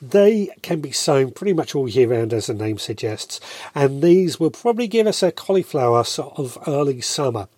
They 0.00 0.48
can 0.62 0.80
be 0.80 0.92
sown 0.92 1.32
pretty 1.32 1.52
much 1.52 1.74
all 1.74 1.86
year 1.86 2.08
round, 2.08 2.32
as 2.32 2.46
the 2.46 2.54
name 2.54 2.78
suggests, 2.78 3.38
and 3.74 4.02
these 4.02 4.40
will 4.40 4.50
probably 4.50 4.88
give 4.88 5.06
us 5.06 5.22
a 5.22 5.30
cauliflower 5.30 6.04
sort 6.04 6.38
of 6.38 6.56
early 6.66 7.02
summer. 7.02 7.48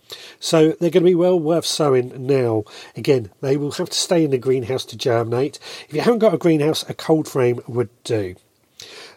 So 0.40 0.72
they're 0.72 0.90
going 0.90 1.04
to 1.04 1.10
be 1.10 1.14
well 1.14 1.38
worth 1.38 1.64
sowing 1.64 2.26
now. 2.26 2.64
Again, 2.96 3.30
they 3.40 3.56
will 3.56 3.70
have 3.72 3.90
to 3.90 3.96
stay 3.96 4.24
in 4.24 4.32
the 4.32 4.38
greenhouse 4.38 4.84
to 4.86 4.96
germinate. 4.96 5.60
If 5.88 5.94
you 5.94 6.00
haven't 6.00 6.18
got 6.18 6.34
a 6.34 6.38
greenhouse, 6.38 6.88
a 6.88 6.94
cold 6.94 7.28
frame 7.28 7.60
would 7.68 7.90
do. 8.02 8.34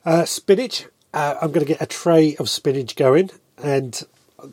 Uh, 0.06 0.26
spinach, 0.26 0.86
uh, 1.12 1.36
I'm 1.42 1.52
going 1.52 1.66
to 1.66 1.74
get 1.74 1.82
a 1.82 1.88
tray 1.88 2.36
of 2.36 2.48
spinach 2.48 2.96
going, 2.96 3.32
and 3.58 4.04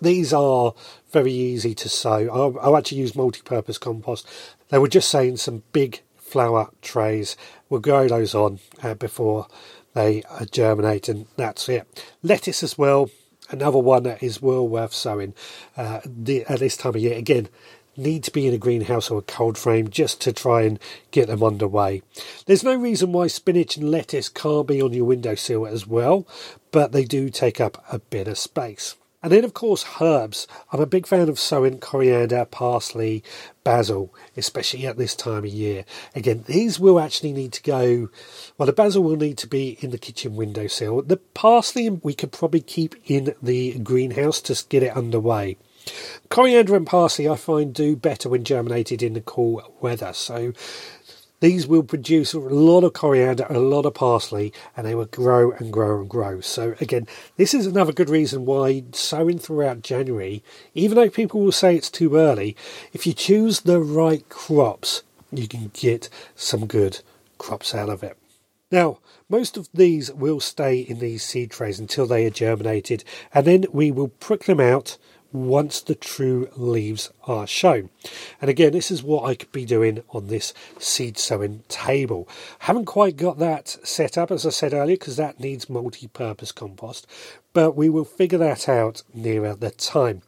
these 0.01 0.33
are 0.33 0.75
very 1.11 1.33
easy 1.33 1.75
to 1.75 1.89
sow. 1.89 2.29
I'll, 2.33 2.59
I'll 2.61 2.77
actually 2.77 2.99
use 2.99 3.15
multi-purpose 3.15 3.79
compost. 3.79 4.29
They 4.69 4.79
were 4.79 4.89
just 4.89 5.11
saying 5.11 5.37
some 5.39 5.63
big 5.73 6.01
flower 6.17 6.71
trays. 6.81 7.37
We'll 7.69 7.81
grow 7.81 8.09
those 8.09 8.35
on 8.35 8.61
uh, 8.83 8.95
before 8.95 9.47
they 9.95 10.23
germinate, 10.51 11.09
and 11.09 11.27
that's 11.37 11.69
it. 11.69 11.87
Lettuce 12.23 12.63
as 12.63 12.79
well, 12.79 13.11
another 13.51 13.79
one 13.79 14.05
that 14.05 14.23
is 14.23 14.41
well 14.41 14.67
worth 14.67 14.95
sowing 14.95 15.35
uh, 15.77 16.01
the, 16.07 16.45
at 16.47 16.61
this 16.61 16.77
time 16.77 16.95
of 16.95 17.03
year. 17.03 17.19
Again, 17.19 17.49
need 17.97 18.25
to 18.25 18.31
be 18.31 18.47
in 18.47 18.55
a 18.55 18.59
greenhouse 18.59 19.11
or 19.11 19.19
a 19.19 19.23
cold 19.23 19.59
frame 19.59 19.89
just 19.89 20.21
to 20.23 20.33
try 20.33 20.63
and 20.63 20.79
get 21.11 21.29
them 21.29 21.43
underway. 21.43 22.03
There's 22.47 22.65
no 22.65 22.75
reason 22.75 23.13
why 23.13 23.27
spinach 23.27 23.77
and 23.77 23.91
lettuce 23.91 24.31
can't 24.31 24.67
be 24.67 24.81
on 24.81 24.95
your 24.95 25.05
windowsill 25.05 25.67
as 25.67 25.87
well, 25.87 26.27
but 26.71 26.93
they 26.93 27.05
do 27.05 27.29
take 27.29 27.61
up 27.61 27.85
a 27.93 27.99
bit 27.99 28.29
of 28.29 28.39
space. 28.39 28.97
And 29.23 29.31
then, 29.31 29.45
of 29.45 29.55
course, 29.55 29.85
herbs. 30.01 30.49
I'm 30.73 30.81
a 30.81 30.87
big 30.87 31.07
fan 31.07 31.29
of 31.29 31.39
sowing 31.39 31.79
coriander, 31.79 32.45
parsley, 32.45 33.23
basil, 33.63 34.13
especially 34.37 34.87
at 34.87 34.99
this 34.99 35.15
time 35.15 35.45
of 35.45 35.47
year. 35.47 35.85
Again, 36.15 36.45
these 36.47 36.81
will 36.81 36.99
actually 36.99 37.33
need 37.33 37.53
to 37.53 37.63
go, 37.63 38.09
well, 38.59 38.67
the 38.67 38.73
basil 38.73 39.03
will 39.05 39.17
need 39.17 39.39
to 39.39 39.47
be 39.47 39.79
in 39.81 39.91
the 39.91 39.99
kitchen 39.99 40.35
windowsill. 40.35 41.03
The 41.03 41.19
parsley 41.19 41.89
we 41.89 42.15
could 42.15 42.33
probably 42.33 42.61
keep 42.61 42.97
in 43.05 43.35
the 43.41 43.79
greenhouse 43.79 44.41
to 44.43 44.65
get 44.69 44.83
it 44.83 44.97
underway. 44.97 45.57
Coriander 46.29 46.77
and 46.77 46.87
parsley 46.87 47.29
I 47.29 47.37
find 47.37 47.75
do 47.75 47.97
better 47.97 48.29
when 48.29 48.45
germinated 48.45 49.03
in 49.03 49.15
the 49.15 49.21
cool 49.21 49.63
weather. 49.81 50.13
So 50.13 50.53
these 51.43 51.67
will 51.67 51.83
produce 51.83 52.35
a 52.35 52.39
lot 52.39 52.85
of 52.85 52.93
coriander, 52.93 53.45
a 53.51 53.59
lot 53.59 53.85
of 53.85 53.95
parsley, 53.95 54.53
and 54.77 54.87
they 54.87 54.95
will 54.95 55.07
grow 55.07 55.51
and 55.51 55.73
grow 55.73 55.99
and 55.99 56.09
grow. 56.09 56.41
So, 56.41 56.77
again, 56.81 57.09
this 57.37 57.53
is 57.53 57.67
another 57.67 57.93
good 57.93 58.09
reason 58.09 58.47
why 58.47 58.85
sowing 58.93 59.41
throughout 59.41 59.83
January, 59.83 60.45
even 60.73 60.95
though 60.95 61.11
people 61.11 61.41
will 61.41 61.51
say 61.51 61.75
it's 61.75 61.91
too 61.91 62.15
early, 62.15 62.57
if 62.93 63.09
you 63.09 63.13
choose 63.13 63.63
the 63.63 63.81
right 63.81 64.27
crops, 64.29 65.03
you 65.33 65.49
can 65.49 65.73
get 65.75 66.09
some 66.37 66.67
good 66.67 67.01
crops 67.39 67.75
out 67.75 67.89
of 67.89 68.05
it. 68.05 68.17
Now, 68.71 69.01
most 69.29 69.57
of 69.57 69.69
these 69.75 70.13
will 70.13 70.39
stay 70.39 70.79
in 70.79 71.01
these 71.01 71.25
seed 71.25 71.51
trays 71.51 71.81
until 71.81 72.07
they 72.07 72.25
are 72.25 72.31
germinated, 72.31 73.03
and 73.35 73.45
then 73.45 73.65
we 73.73 73.91
will 73.91 74.09
prick 74.09 74.45
them 74.45 74.61
out 74.61 74.97
once 75.33 75.81
the 75.81 75.95
true 75.95 76.49
leaves 76.57 77.11
are 77.27 77.47
shown. 77.47 77.91
And 78.41 78.51
again, 78.51 78.73
this 78.73 78.91
is 78.91 79.03
what 79.03 79.25
I 79.25 79.35
could 79.35 79.53
be 79.53 79.65
doing 79.65 80.03
on 80.11 80.29
this 80.29 80.53
seed 80.79 81.19
sowing 81.19 81.63
table. 81.69 82.29
Haven't 82.61 82.87
quite 82.87 83.17
got 83.17 83.39
that 83.39 83.69
set 83.83 84.19
up, 84.19 84.31
as 84.31 84.47
I 84.47 84.51
said 84.51 84.75
earlier, 84.75 84.97
because 84.97 85.17
that 85.17 85.41
needs 85.41 85.71
multi-purpose 85.71 86.53
compost, 86.53 87.07
but 87.53 87.77
we 87.77 87.89
will 87.89 88.05
figure 88.05 88.39
that 88.39 88.69
out 88.69 89.03
nearer 89.15 89.55
the 89.55 89.71
time. 89.71 90.23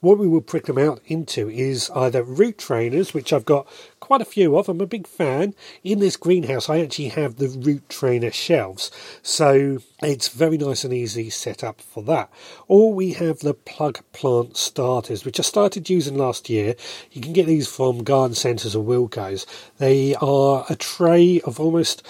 What 0.00 0.18
we 0.18 0.28
will 0.28 0.40
prick 0.40 0.66
them 0.66 0.78
out 0.78 1.00
into 1.06 1.48
is 1.48 1.90
either 1.94 2.22
root 2.22 2.58
trainers, 2.58 3.14
which 3.14 3.32
I've 3.32 3.44
got 3.44 3.66
quite 4.00 4.20
a 4.20 4.26
few 4.26 4.56
of. 4.56 4.68
I'm 4.68 4.80
a 4.80 4.86
big 4.86 5.06
fan. 5.06 5.54
In 5.82 5.98
this 5.98 6.16
greenhouse, 6.16 6.68
I 6.68 6.80
actually 6.80 7.08
have 7.08 7.36
the 7.36 7.48
root 7.48 7.88
trainer 7.88 8.30
shelves, 8.30 8.90
so 9.22 9.78
it's 10.02 10.28
very 10.28 10.58
nice 10.58 10.84
and 10.84 10.92
easy 10.92 11.30
set 11.30 11.64
up 11.64 11.80
for 11.80 12.02
that. 12.04 12.30
Or 12.68 12.92
we 12.92 13.14
have 13.14 13.38
the 13.38 13.54
plug 13.54 14.00
plant 14.12 14.56
starters, 14.56 15.24
which 15.24 15.40
I 15.40 15.42
started 15.42 15.88
using 15.88 16.18
last 16.18 16.50
year. 16.50 16.74
You 17.12 17.22
can 17.22 17.32
get 17.32 17.46
these 17.46 17.68
from 17.68 18.04
garden 18.04 18.34
centres 18.34 18.76
or 18.76 18.84
Wilko's. 18.84 19.46
They 19.78 20.14
are 20.16 20.66
a 20.68 20.76
tray 20.76 21.40
of 21.42 21.58
almost 21.58 22.02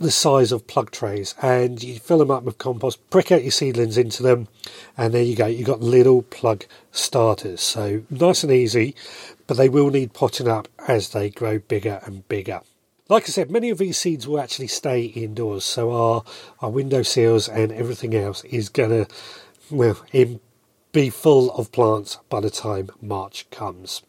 the 0.00 0.10
size 0.10 0.52
of 0.52 0.66
plug 0.66 0.90
trays 0.90 1.34
and 1.42 1.82
you 1.82 1.98
fill 1.98 2.18
them 2.18 2.30
up 2.30 2.42
with 2.42 2.58
compost, 2.58 2.98
prick 3.10 3.32
out 3.32 3.42
your 3.42 3.50
seedlings 3.50 3.98
into 3.98 4.22
them, 4.22 4.48
and 4.96 5.12
there 5.12 5.22
you 5.22 5.36
go. 5.36 5.46
You've 5.46 5.66
got 5.66 5.80
little 5.80 6.22
plug 6.22 6.64
starters. 6.92 7.60
So 7.60 8.02
nice 8.10 8.42
and 8.42 8.52
easy, 8.52 8.94
but 9.46 9.56
they 9.56 9.68
will 9.68 9.90
need 9.90 10.12
potting 10.12 10.48
up 10.48 10.68
as 10.86 11.10
they 11.10 11.30
grow 11.30 11.58
bigger 11.58 12.00
and 12.04 12.26
bigger. 12.28 12.60
Like 13.08 13.24
I 13.24 13.26
said, 13.26 13.50
many 13.50 13.68
of 13.68 13.78
these 13.78 13.98
seeds 13.98 14.26
will 14.26 14.40
actually 14.40 14.68
stay 14.68 15.04
indoors, 15.04 15.64
so 15.64 15.92
our, 15.92 16.24
our 16.60 16.70
window 16.70 17.02
sills 17.02 17.48
and 17.48 17.70
everything 17.70 18.14
else 18.14 18.44
is 18.44 18.70
going 18.70 18.90
to 18.90 19.06
well, 19.70 19.96
be 20.92 21.10
full 21.10 21.50
of 21.52 21.72
plants 21.72 22.18
by 22.28 22.40
the 22.40 22.50
time 22.50 22.90
March 23.02 23.48
comes. 23.50 24.02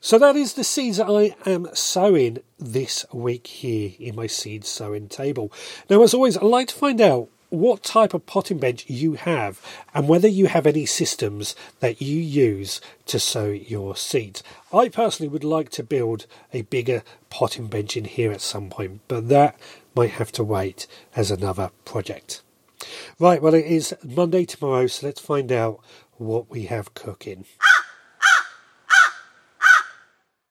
So 0.00 0.18
that 0.18 0.36
is 0.36 0.54
the 0.54 0.62
seeds 0.62 1.00
I 1.00 1.34
am 1.44 1.68
sowing 1.74 2.38
this 2.58 3.04
week 3.12 3.48
here 3.48 3.92
in 3.98 4.14
my 4.14 4.28
seed 4.28 4.64
sowing 4.64 5.08
table. 5.08 5.52
Now, 5.90 6.02
as 6.02 6.14
always, 6.14 6.36
I'd 6.36 6.44
like 6.44 6.68
to 6.68 6.74
find 6.74 7.00
out 7.00 7.28
what 7.50 7.82
type 7.82 8.14
of 8.14 8.26
potting 8.26 8.58
bench 8.58 8.88
you 8.88 9.14
have 9.14 9.60
and 9.94 10.06
whether 10.06 10.28
you 10.28 10.46
have 10.46 10.66
any 10.66 10.86
systems 10.86 11.56
that 11.80 12.00
you 12.00 12.16
use 12.16 12.80
to 13.06 13.18
sow 13.18 13.48
your 13.48 13.96
seeds. 13.96 14.42
I 14.72 14.88
personally 14.88 15.30
would 15.30 15.44
like 15.44 15.70
to 15.70 15.82
build 15.82 16.26
a 16.52 16.62
bigger 16.62 17.02
potting 17.30 17.66
bench 17.66 17.96
in 17.96 18.04
here 18.04 18.30
at 18.30 18.40
some 18.40 18.70
point, 18.70 19.00
but 19.08 19.28
that 19.28 19.58
might 19.96 20.12
have 20.12 20.30
to 20.32 20.44
wait 20.44 20.86
as 21.16 21.30
another 21.30 21.70
project. 21.84 22.42
Right, 23.18 23.42
well, 23.42 23.54
it 23.54 23.64
is 23.64 23.96
Monday 24.04 24.44
tomorrow, 24.44 24.86
so 24.86 25.06
let's 25.06 25.20
find 25.20 25.50
out 25.50 25.80
what 26.18 26.50
we 26.50 26.66
have 26.66 26.94
cooking. 26.94 27.46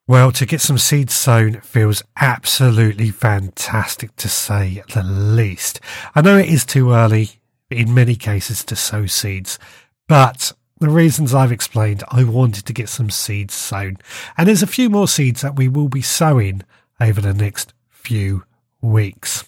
Well, 0.09 0.31
to 0.31 0.45
get 0.45 0.61
some 0.61 0.77
seeds 0.77 1.13
sown 1.13 1.59
feels 1.59 2.01
absolutely 2.15 3.11
fantastic 3.11 4.15
to 4.15 4.29
say 4.29 4.81
the 4.93 5.03
least. 5.03 5.81
I 6.15 6.21
know 6.21 6.37
it 6.37 6.47
is 6.47 6.65
too 6.65 6.93
early 6.93 7.31
in 7.69 7.93
many 7.93 8.15
cases 8.15 8.63
to 8.65 8.75
sow 8.77 9.05
seeds, 9.05 9.59
but 10.07 10.53
the 10.79 10.87
reasons 10.87 11.33
I've 11.33 11.51
explained, 11.51 12.05
I 12.07 12.23
wanted 12.23 12.65
to 12.67 12.73
get 12.73 12.87
some 12.87 13.09
seeds 13.09 13.53
sown. 13.53 13.97
And 14.37 14.47
there's 14.47 14.63
a 14.63 14.67
few 14.67 14.89
more 14.89 15.09
seeds 15.09 15.41
that 15.41 15.57
we 15.57 15.67
will 15.67 15.89
be 15.89 16.01
sowing 16.01 16.61
over 17.01 17.19
the 17.19 17.33
next 17.33 17.73
few 17.89 18.45
weeks. 18.79 19.43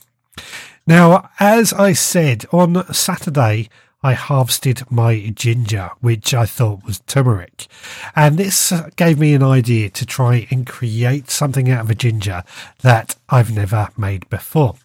Now, 0.85 1.29
as 1.39 1.71
I 1.71 1.93
said 1.93 2.45
on 2.51 2.93
Saturday, 2.93 3.69
I 4.01 4.13
harvested 4.13 4.83
my 4.89 5.31
ginger, 5.35 5.89
which 5.99 6.33
I 6.33 6.45
thought 6.45 6.85
was 6.85 7.01
turmeric. 7.01 7.67
And 8.15 8.37
this 8.37 8.71
gave 8.95 9.19
me 9.19 9.33
an 9.33 9.43
idea 9.43 9.89
to 9.89 10.05
try 10.05 10.47
and 10.49 10.65
create 10.65 11.29
something 11.29 11.69
out 11.69 11.81
of 11.81 11.89
a 11.89 11.95
ginger 11.95 12.43
that 12.81 13.17
I've 13.27 13.53
never 13.53 13.89
made 13.97 14.29
before. 14.29 14.75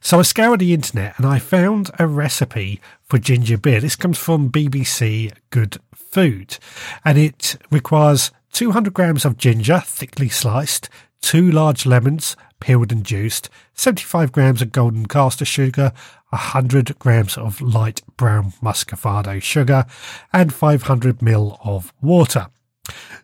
So 0.00 0.18
I 0.18 0.22
scoured 0.22 0.60
the 0.60 0.74
internet 0.74 1.16
and 1.18 1.26
I 1.26 1.38
found 1.38 1.90
a 2.00 2.06
recipe 2.08 2.80
for 3.04 3.18
ginger 3.18 3.58
beer. 3.58 3.80
This 3.80 3.96
comes 3.96 4.18
from 4.18 4.50
BBC 4.50 5.32
Good 5.50 5.78
Food 5.94 6.58
and 7.04 7.16
it 7.16 7.56
requires 7.70 8.32
200 8.52 8.92
grams 8.92 9.24
of 9.24 9.36
ginger, 9.36 9.82
thickly 9.84 10.28
sliced, 10.28 10.88
two 11.20 11.50
large 11.50 11.86
lemons, 11.86 12.36
peeled 12.60 12.92
and 12.92 13.04
juiced, 13.04 13.50
75 13.74 14.32
grams 14.32 14.62
of 14.62 14.72
golden 14.72 15.06
caster 15.06 15.44
sugar, 15.44 15.92
100 16.34 16.98
grams 16.98 17.38
of 17.38 17.60
light 17.60 18.02
brown 18.16 18.52
muscovado 18.62 19.42
sugar, 19.42 19.86
and 20.32 20.52
500 20.52 21.18
ml 21.18 21.58
of 21.64 21.92
water. 22.02 22.48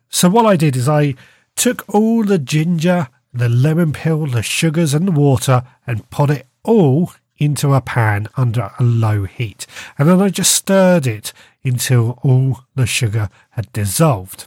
So 0.08 0.28
what 0.28 0.46
I 0.46 0.56
did 0.56 0.76
is 0.76 0.88
I 0.88 1.14
took 1.56 1.84
all 1.88 2.24
the 2.24 2.38
ginger, 2.38 3.08
the 3.32 3.48
lemon 3.48 3.92
peel, 3.92 4.26
the 4.26 4.42
sugars 4.42 4.94
and 4.94 5.08
the 5.08 5.12
water 5.12 5.62
and 5.86 6.08
put 6.10 6.30
it 6.30 6.46
all 6.64 7.12
into 7.36 7.74
a 7.74 7.80
pan 7.80 8.28
under 8.36 8.70
a 8.78 8.82
low 8.82 9.24
heat. 9.24 9.66
And 9.98 10.08
then 10.08 10.20
I 10.20 10.28
just 10.28 10.54
stirred 10.54 11.06
it 11.06 11.32
until 11.64 12.18
all 12.22 12.60
the 12.74 12.86
sugar 12.86 13.28
had 13.50 13.72
dissolved. 13.72 14.46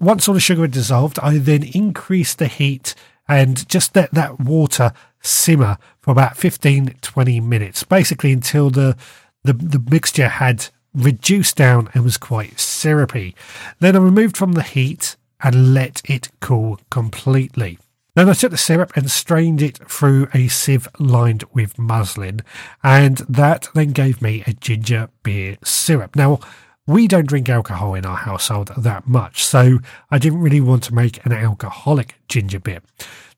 Once 0.00 0.28
all 0.28 0.34
the 0.34 0.40
sugar 0.40 0.62
had 0.62 0.72
dissolved, 0.72 1.18
I 1.20 1.38
then 1.38 1.62
increased 1.62 2.38
the 2.38 2.46
heat 2.46 2.94
and 3.28 3.68
just 3.68 3.94
let 3.94 4.12
that 4.12 4.40
water 4.40 4.92
simmer 5.20 5.78
for 6.00 6.10
about 6.10 6.36
15 6.36 6.94
20 7.00 7.40
minutes 7.40 7.82
basically 7.84 8.32
until 8.32 8.70
the 8.70 8.96
the, 9.44 9.52
the 9.52 9.82
mixture 9.90 10.28
had 10.28 10.66
reduced 10.94 11.56
down 11.56 11.88
and 11.94 12.04
was 12.04 12.16
quite 12.16 12.58
syrupy 12.58 13.34
then 13.80 13.96
i 13.96 13.98
removed 13.98 14.36
from 14.36 14.52
the 14.52 14.62
heat 14.62 15.16
and 15.42 15.74
let 15.74 16.00
it 16.04 16.28
cool 16.40 16.80
completely 16.90 17.78
then 18.18 18.28
I 18.28 18.32
took 18.32 18.50
the 18.50 18.56
syrup 18.56 18.96
and 18.96 19.08
strained 19.08 19.62
it 19.62 19.78
through 19.88 20.26
a 20.34 20.48
sieve 20.48 20.88
lined 20.98 21.44
with 21.52 21.78
muslin, 21.78 22.40
and 22.82 23.18
that 23.18 23.68
then 23.76 23.92
gave 23.92 24.20
me 24.20 24.42
a 24.44 24.54
ginger 24.54 25.08
beer 25.22 25.56
syrup. 25.62 26.16
Now, 26.16 26.40
we 26.84 27.06
don't 27.06 27.28
drink 27.28 27.48
alcohol 27.48 27.94
in 27.94 28.04
our 28.04 28.16
household 28.16 28.72
that 28.76 29.06
much, 29.06 29.44
so 29.44 29.78
I 30.10 30.18
didn't 30.18 30.40
really 30.40 30.60
want 30.60 30.82
to 30.84 30.94
make 30.94 31.24
an 31.24 31.32
alcoholic 31.32 32.16
ginger 32.28 32.58
beer. 32.58 32.80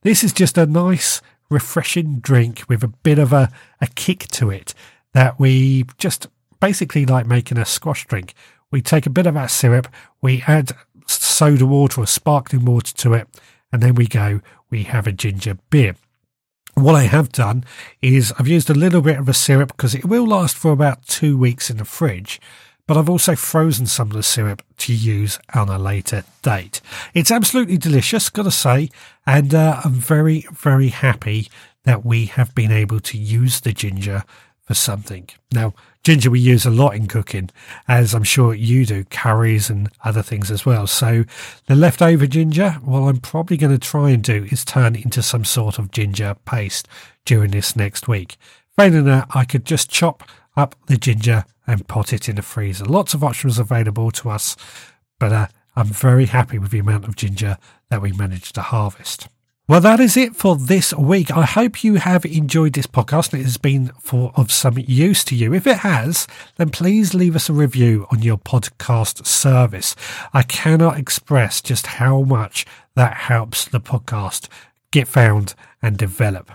This 0.01 0.25
is 0.25 0.33
just 0.33 0.57
a 0.57 0.65
nice, 0.65 1.21
refreshing 1.51 2.21
drink 2.21 2.63
with 2.69 2.83
a 2.83 2.89
bit 2.89 3.19
of 3.19 3.33
a, 3.33 3.51
a 3.81 3.87
kick 3.89 4.29
to 4.29 4.51
it 4.51 4.73
that 5.13 5.39
we 5.39 5.85
just 5.99 6.29
basically 6.61 7.05
like 7.05 7.27
making 7.27 7.59
a 7.59 7.65
squash 7.65 8.07
drink. 8.07 8.35
We 8.71 8.81
take 8.81 9.07
a 9.07 9.11
bit 9.11 9.27
of 9.27 9.35
that 9.35 9.51
syrup, 9.51 9.89
we 10.23 10.45
add 10.47 10.73
soda 11.07 11.67
water 11.67 12.01
or 12.01 12.07
sparkling 12.07 12.65
water 12.65 12.95
to 12.99 13.15
it, 13.15 13.29
and 13.73 13.83
then 13.83 13.95
we 13.95 14.07
go, 14.07 14.41
we 14.71 14.85
have 14.85 15.07
a 15.07 15.13
ginger 15.13 15.59
beer. 15.71 15.97
What 16.75 16.95
I 16.95 17.05
have 17.05 17.33
done 17.33 17.65
is 18.01 18.33
I've 18.39 18.47
used 18.49 18.71
a 18.71 18.75
little 18.75 19.01
bit 19.01 19.19
of 19.19 19.29
a 19.29 19.35
syrup 19.35 19.77
because 19.77 19.95
it 19.95 20.05
will 20.05 20.27
last 20.27 20.57
for 20.57 20.71
about 20.71 21.07
two 21.07 21.37
weeks 21.37 21.69
in 21.69 21.79
the 21.79 21.85
fridge 21.85 22.41
but 22.91 22.97
I've 22.97 23.09
also 23.09 23.37
frozen 23.37 23.87
some 23.87 24.09
of 24.09 24.17
the 24.17 24.23
syrup 24.25 24.65
to 24.79 24.93
use 24.93 25.39
on 25.55 25.69
a 25.69 25.79
later 25.79 26.25
date. 26.43 26.81
It's 27.15 27.31
absolutely 27.31 27.79
delicious, 27.79 28.29
gotta 28.29 28.51
say, 28.51 28.91
and 29.25 29.55
uh, 29.55 29.81
I'm 29.85 29.93
very, 29.93 30.45
very 30.53 30.89
happy 30.89 31.49
that 31.85 32.05
we 32.05 32.27
have 32.27 32.53
been 32.53 32.73
able 32.73 32.99
to 32.99 33.17
use 33.17 33.61
the 33.61 33.73
ginger 33.73 34.25
for 34.65 34.75
something. 34.75 35.29
Now, 35.53 35.73
ginger 36.03 36.33
we 36.33 36.41
use 36.41 36.67
a 36.67 36.71
lot 36.71 36.97
in 36.97 37.07
cooking, 37.07 37.51
as 37.87 38.13
I'm 38.13 38.25
sure 38.25 38.55
you 38.55 38.85
do, 38.85 39.05
curries 39.05 39.71
and 39.71 39.89
other 40.03 40.25
things 40.25 40.51
as 40.51 40.67
well. 40.67 40.89
So 40.89 41.23
the 41.67 41.77
leftover 41.77 42.27
ginger, 42.27 42.73
what 42.83 43.03
I'm 43.03 43.21
probably 43.21 43.57
going 43.57 43.71
to 43.71 43.79
try 43.79 44.11
and 44.11 44.21
do 44.21 44.49
is 44.51 44.65
turn 44.65 44.97
into 44.97 45.23
some 45.23 45.45
sort 45.45 45.79
of 45.79 45.93
ginger 45.93 46.35
paste 46.45 46.89
during 47.25 47.53
this 47.53 47.77
next 47.77 48.09
week. 48.09 48.37
Failing 48.77 49.05
that, 49.05 49.29
I 49.31 49.45
could 49.45 49.65
just 49.65 49.91
chop 49.91 50.25
up 50.57 50.75
the 50.87 50.97
ginger 50.97 51.45
and 51.71 51.87
pot 51.87 52.13
it 52.13 52.29
in 52.29 52.37
the 52.37 52.43
freezer. 52.43 52.85
Lots 52.85 53.15
of 53.15 53.23
options 53.23 53.59
available 53.59 54.11
to 54.11 54.29
us, 54.29 54.57
but 55.21 55.33
uh, 55.33 55.47
I'm 55.77 55.87
very 55.87 56.27
happy 56.27 56.59
with 56.59 56.73
the 56.73 56.81
amount 56.81 57.07
of 57.07 57.15
ginger 57.15 57.59
that 57.91 58.03
we 58.03 58.11
managed 58.13 58.57
to 58.57 58.63
harvest. 58.63 59.29
Well, 59.69 59.81
that 59.83 60.01
is 60.01 60.17
it 60.17 60.35
for 60.35 60.57
this 60.57 60.93
week. 60.95 61.31
I 61.31 61.45
hope 61.45 61.85
you 61.85 61.95
have 61.95 62.25
enjoyed 62.25 62.73
this 62.73 62.89
podcast 62.89 63.33
and 63.33 63.41
it 63.41 63.45
has 63.45 63.57
been 63.57 63.93
for 64.01 64.33
of 64.35 64.51
some 64.51 64.79
use 64.79 65.23
to 65.25 65.37
you. 65.37 65.55
If 65.55 65.65
it 65.65 65.79
has, 65.79 66.27
then 66.57 66.71
please 66.71 67.15
leave 67.15 67.37
us 67.37 67.49
a 67.49 67.53
review 67.53 68.09
on 68.11 68.21
your 68.21 68.37
podcast 68.37 69.25
service. 69.25 69.95
I 70.33 70.43
cannot 70.43 70.99
express 70.99 71.61
just 71.61 71.87
how 71.87 72.23
much 72.23 72.67
that 72.97 73.15
helps 73.15 73.65
the 73.65 73.81
podcast 73.81 74.49
get 74.91 75.07
found 75.07 75.55
and 75.81 75.97
develop. 75.97 76.51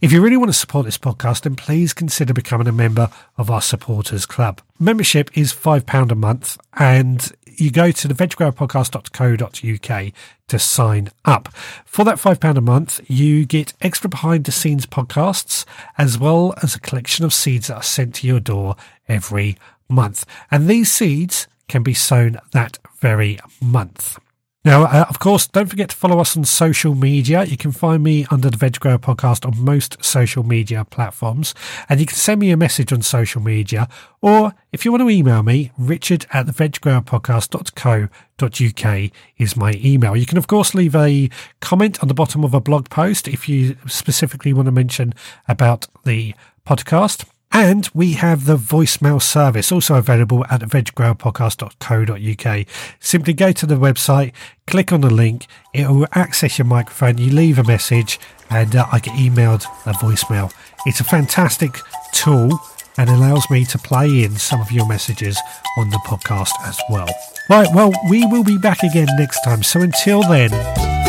If 0.00 0.12
you 0.12 0.20
really 0.20 0.36
want 0.36 0.50
to 0.50 0.58
support 0.58 0.84
this 0.84 0.98
podcast, 0.98 1.42
then 1.42 1.56
please 1.56 1.92
consider 1.92 2.32
becoming 2.34 2.68
a 2.68 2.72
member 2.72 3.10
of 3.36 3.50
our 3.50 3.62
supporters 3.62 4.26
club. 4.26 4.60
Membership 4.78 5.30
is 5.36 5.52
£5 5.52 6.10
a 6.10 6.14
month 6.14 6.58
and 6.74 7.32
you 7.46 7.70
go 7.70 7.90
to 7.90 8.08
the 8.08 8.14
veggrowerpodcast.co.uk 8.14 10.12
to 10.48 10.58
sign 10.58 11.10
up. 11.24 11.48
For 11.84 12.04
that 12.04 12.16
£5 12.16 12.56
a 12.56 12.60
month, 12.60 13.00
you 13.08 13.46
get 13.46 13.72
extra 13.80 14.10
behind 14.10 14.44
the 14.44 14.52
scenes 14.52 14.86
podcasts 14.86 15.64
as 15.96 16.18
well 16.18 16.54
as 16.62 16.74
a 16.74 16.80
collection 16.80 17.24
of 17.24 17.32
seeds 17.32 17.68
that 17.68 17.76
are 17.76 17.82
sent 17.82 18.16
to 18.16 18.26
your 18.26 18.40
door 18.40 18.76
every 19.08 19.56
month. 19.88 20.26
And 20.50 20.68
these 20.68 20.92
seeds 20.92 21.46
can 21.68 21.82
be 21.82 21.94
sown 21.94 22.38
that 22.52 22.78
very 22.98 23.38
month. 23.62 24.18
Now, 24.64 24.84
uh, 24.84 25.04
of 25.10 25.18
course, 25.18 25.46
don't 25.46 25.66
forget 25.66 25.90
to 25.90 25.96
follow 25.96 26.20
us 26.20 26.38
on 26.38 26.44
social 26.44 26.94
media. 26.94 27.44
You 27.44 27.58
can 27.58 27.70
find 27.70 28.02
me 28.02 28.24
under 28.30 28.48
the 28.48 28.56
Veg 28.56 28.80
Grower 28.80 28.96
Podcast 28.96 29.44
on 29.44 29.62
most 29.62 30.02
social 30.02 30.42
media 30.42 30.86
platforms. 30.86 31.54
And 31.86 32.00
you 32.00 32.06
can 32.06 32.16
send 32.16 32.40
me 32.40 32.50
a 32.50 32.56
message 32.56 32.90
on 32.90 33.02
social 33.02 33.42
media. 33.42 33.90
Or 34.22 34.54
if 34.72 34.86
you 34.86 34.90
want 34.90 35.02
to 35.02 35.10
email 35.10 35.42
me, 35.42 35.70
richard 35.76 36.24
at 36.32 36.46
the 36.46 36.52
veggrowerpodcast.co.uk 36.52 39.10
is 39.36 39.54
my 39.54 39.74
email. 39.84 40.16
You 40.16 40.24
can, 40.24 40.38
of 40.38 40.46
course, 40.46 40.74
leave 40.74 40.96
a 40.96 41.28
comment 41.60 42.00
on 42.00 42.08
the 42.08 42.14
bottom 42.14 42.42
of 42.42 42.54
a 42.54 42.60
blog 42.60 42.88
post 42.88 43.28
if 43.28 43.46
you 43.46 43.76
specifically 43.86 44.54
want 44.54 44.64
to 44.64 44.72
mention 44.72 45.12
about 45.46 45.88
the 46.04 46.34
podcast. 46.66 47.26
And 47.54 47.88
we 47.94 48.14
have 48.14 48.46
the 48.46 48.56
voicemail 48.56 49.22
service 49.22 49.70
also 49.70 49.94
available 49.94 50.44
at 50.50 50.62
veggrowerpodcast.co.uk. 50.62 52.66
Simply 52.98 53.32
go 53.32 53.52
to 53.52 53.64
the 53.64 53.76
website, 53.76 54.32
click 54.66 54.92
on 54.92 55.02
the 55.02 55.10
link, 55.10 55.46
it 55.72 55.88
will 55.88 56.08
access 56.14 56.58
your 56.58 56.66
microphone, 56.66 57.18
you 57.18 57.30
leave 57.30 57.60
a 57.60 57.64
message, 57.64 58.18
and 58.50 58.74
uh, 58.74 58.86
I 58.90 58.98
get 58.98 59.14
emailed 59.14 59.66
a 59.86 59.92
voicemail. 59.92 60.52
It's 60.84 60.98
a 60.98 61.04
fantastic 61.04 61.78
tool 62.12 62.58
and 62.98 63.08
allows 63.08 63.48
me 63.50 63.64
to 63.66 63.78
play 63.78 64.24
in 64.24 64.36
some 64.36 64.60
of 64.60 64.72
your 64.72 64.88
messages 64.88 65.38
on 65.78 65.90
the 65.90 65.98
podcast 65.98 66.50
as 66.64 66.80
well. 66.90 67.08
Right, 67.48 67.68
well, 67.72 67.92
we 68.10 68.26
will 68.26 68.44
be 68.44 68.58
back 68.58 68.82
again 68.82 69.06
next 69.16 69.42
time. 69.42 69.62
So 69.62 69.80
until 69.80 70.22
then, 70.22 70.50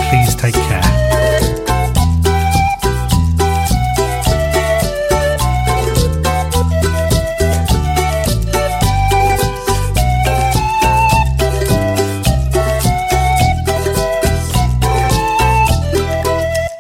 please 0.10 0.36
take 0.36 0.54
care. 0.54 1.25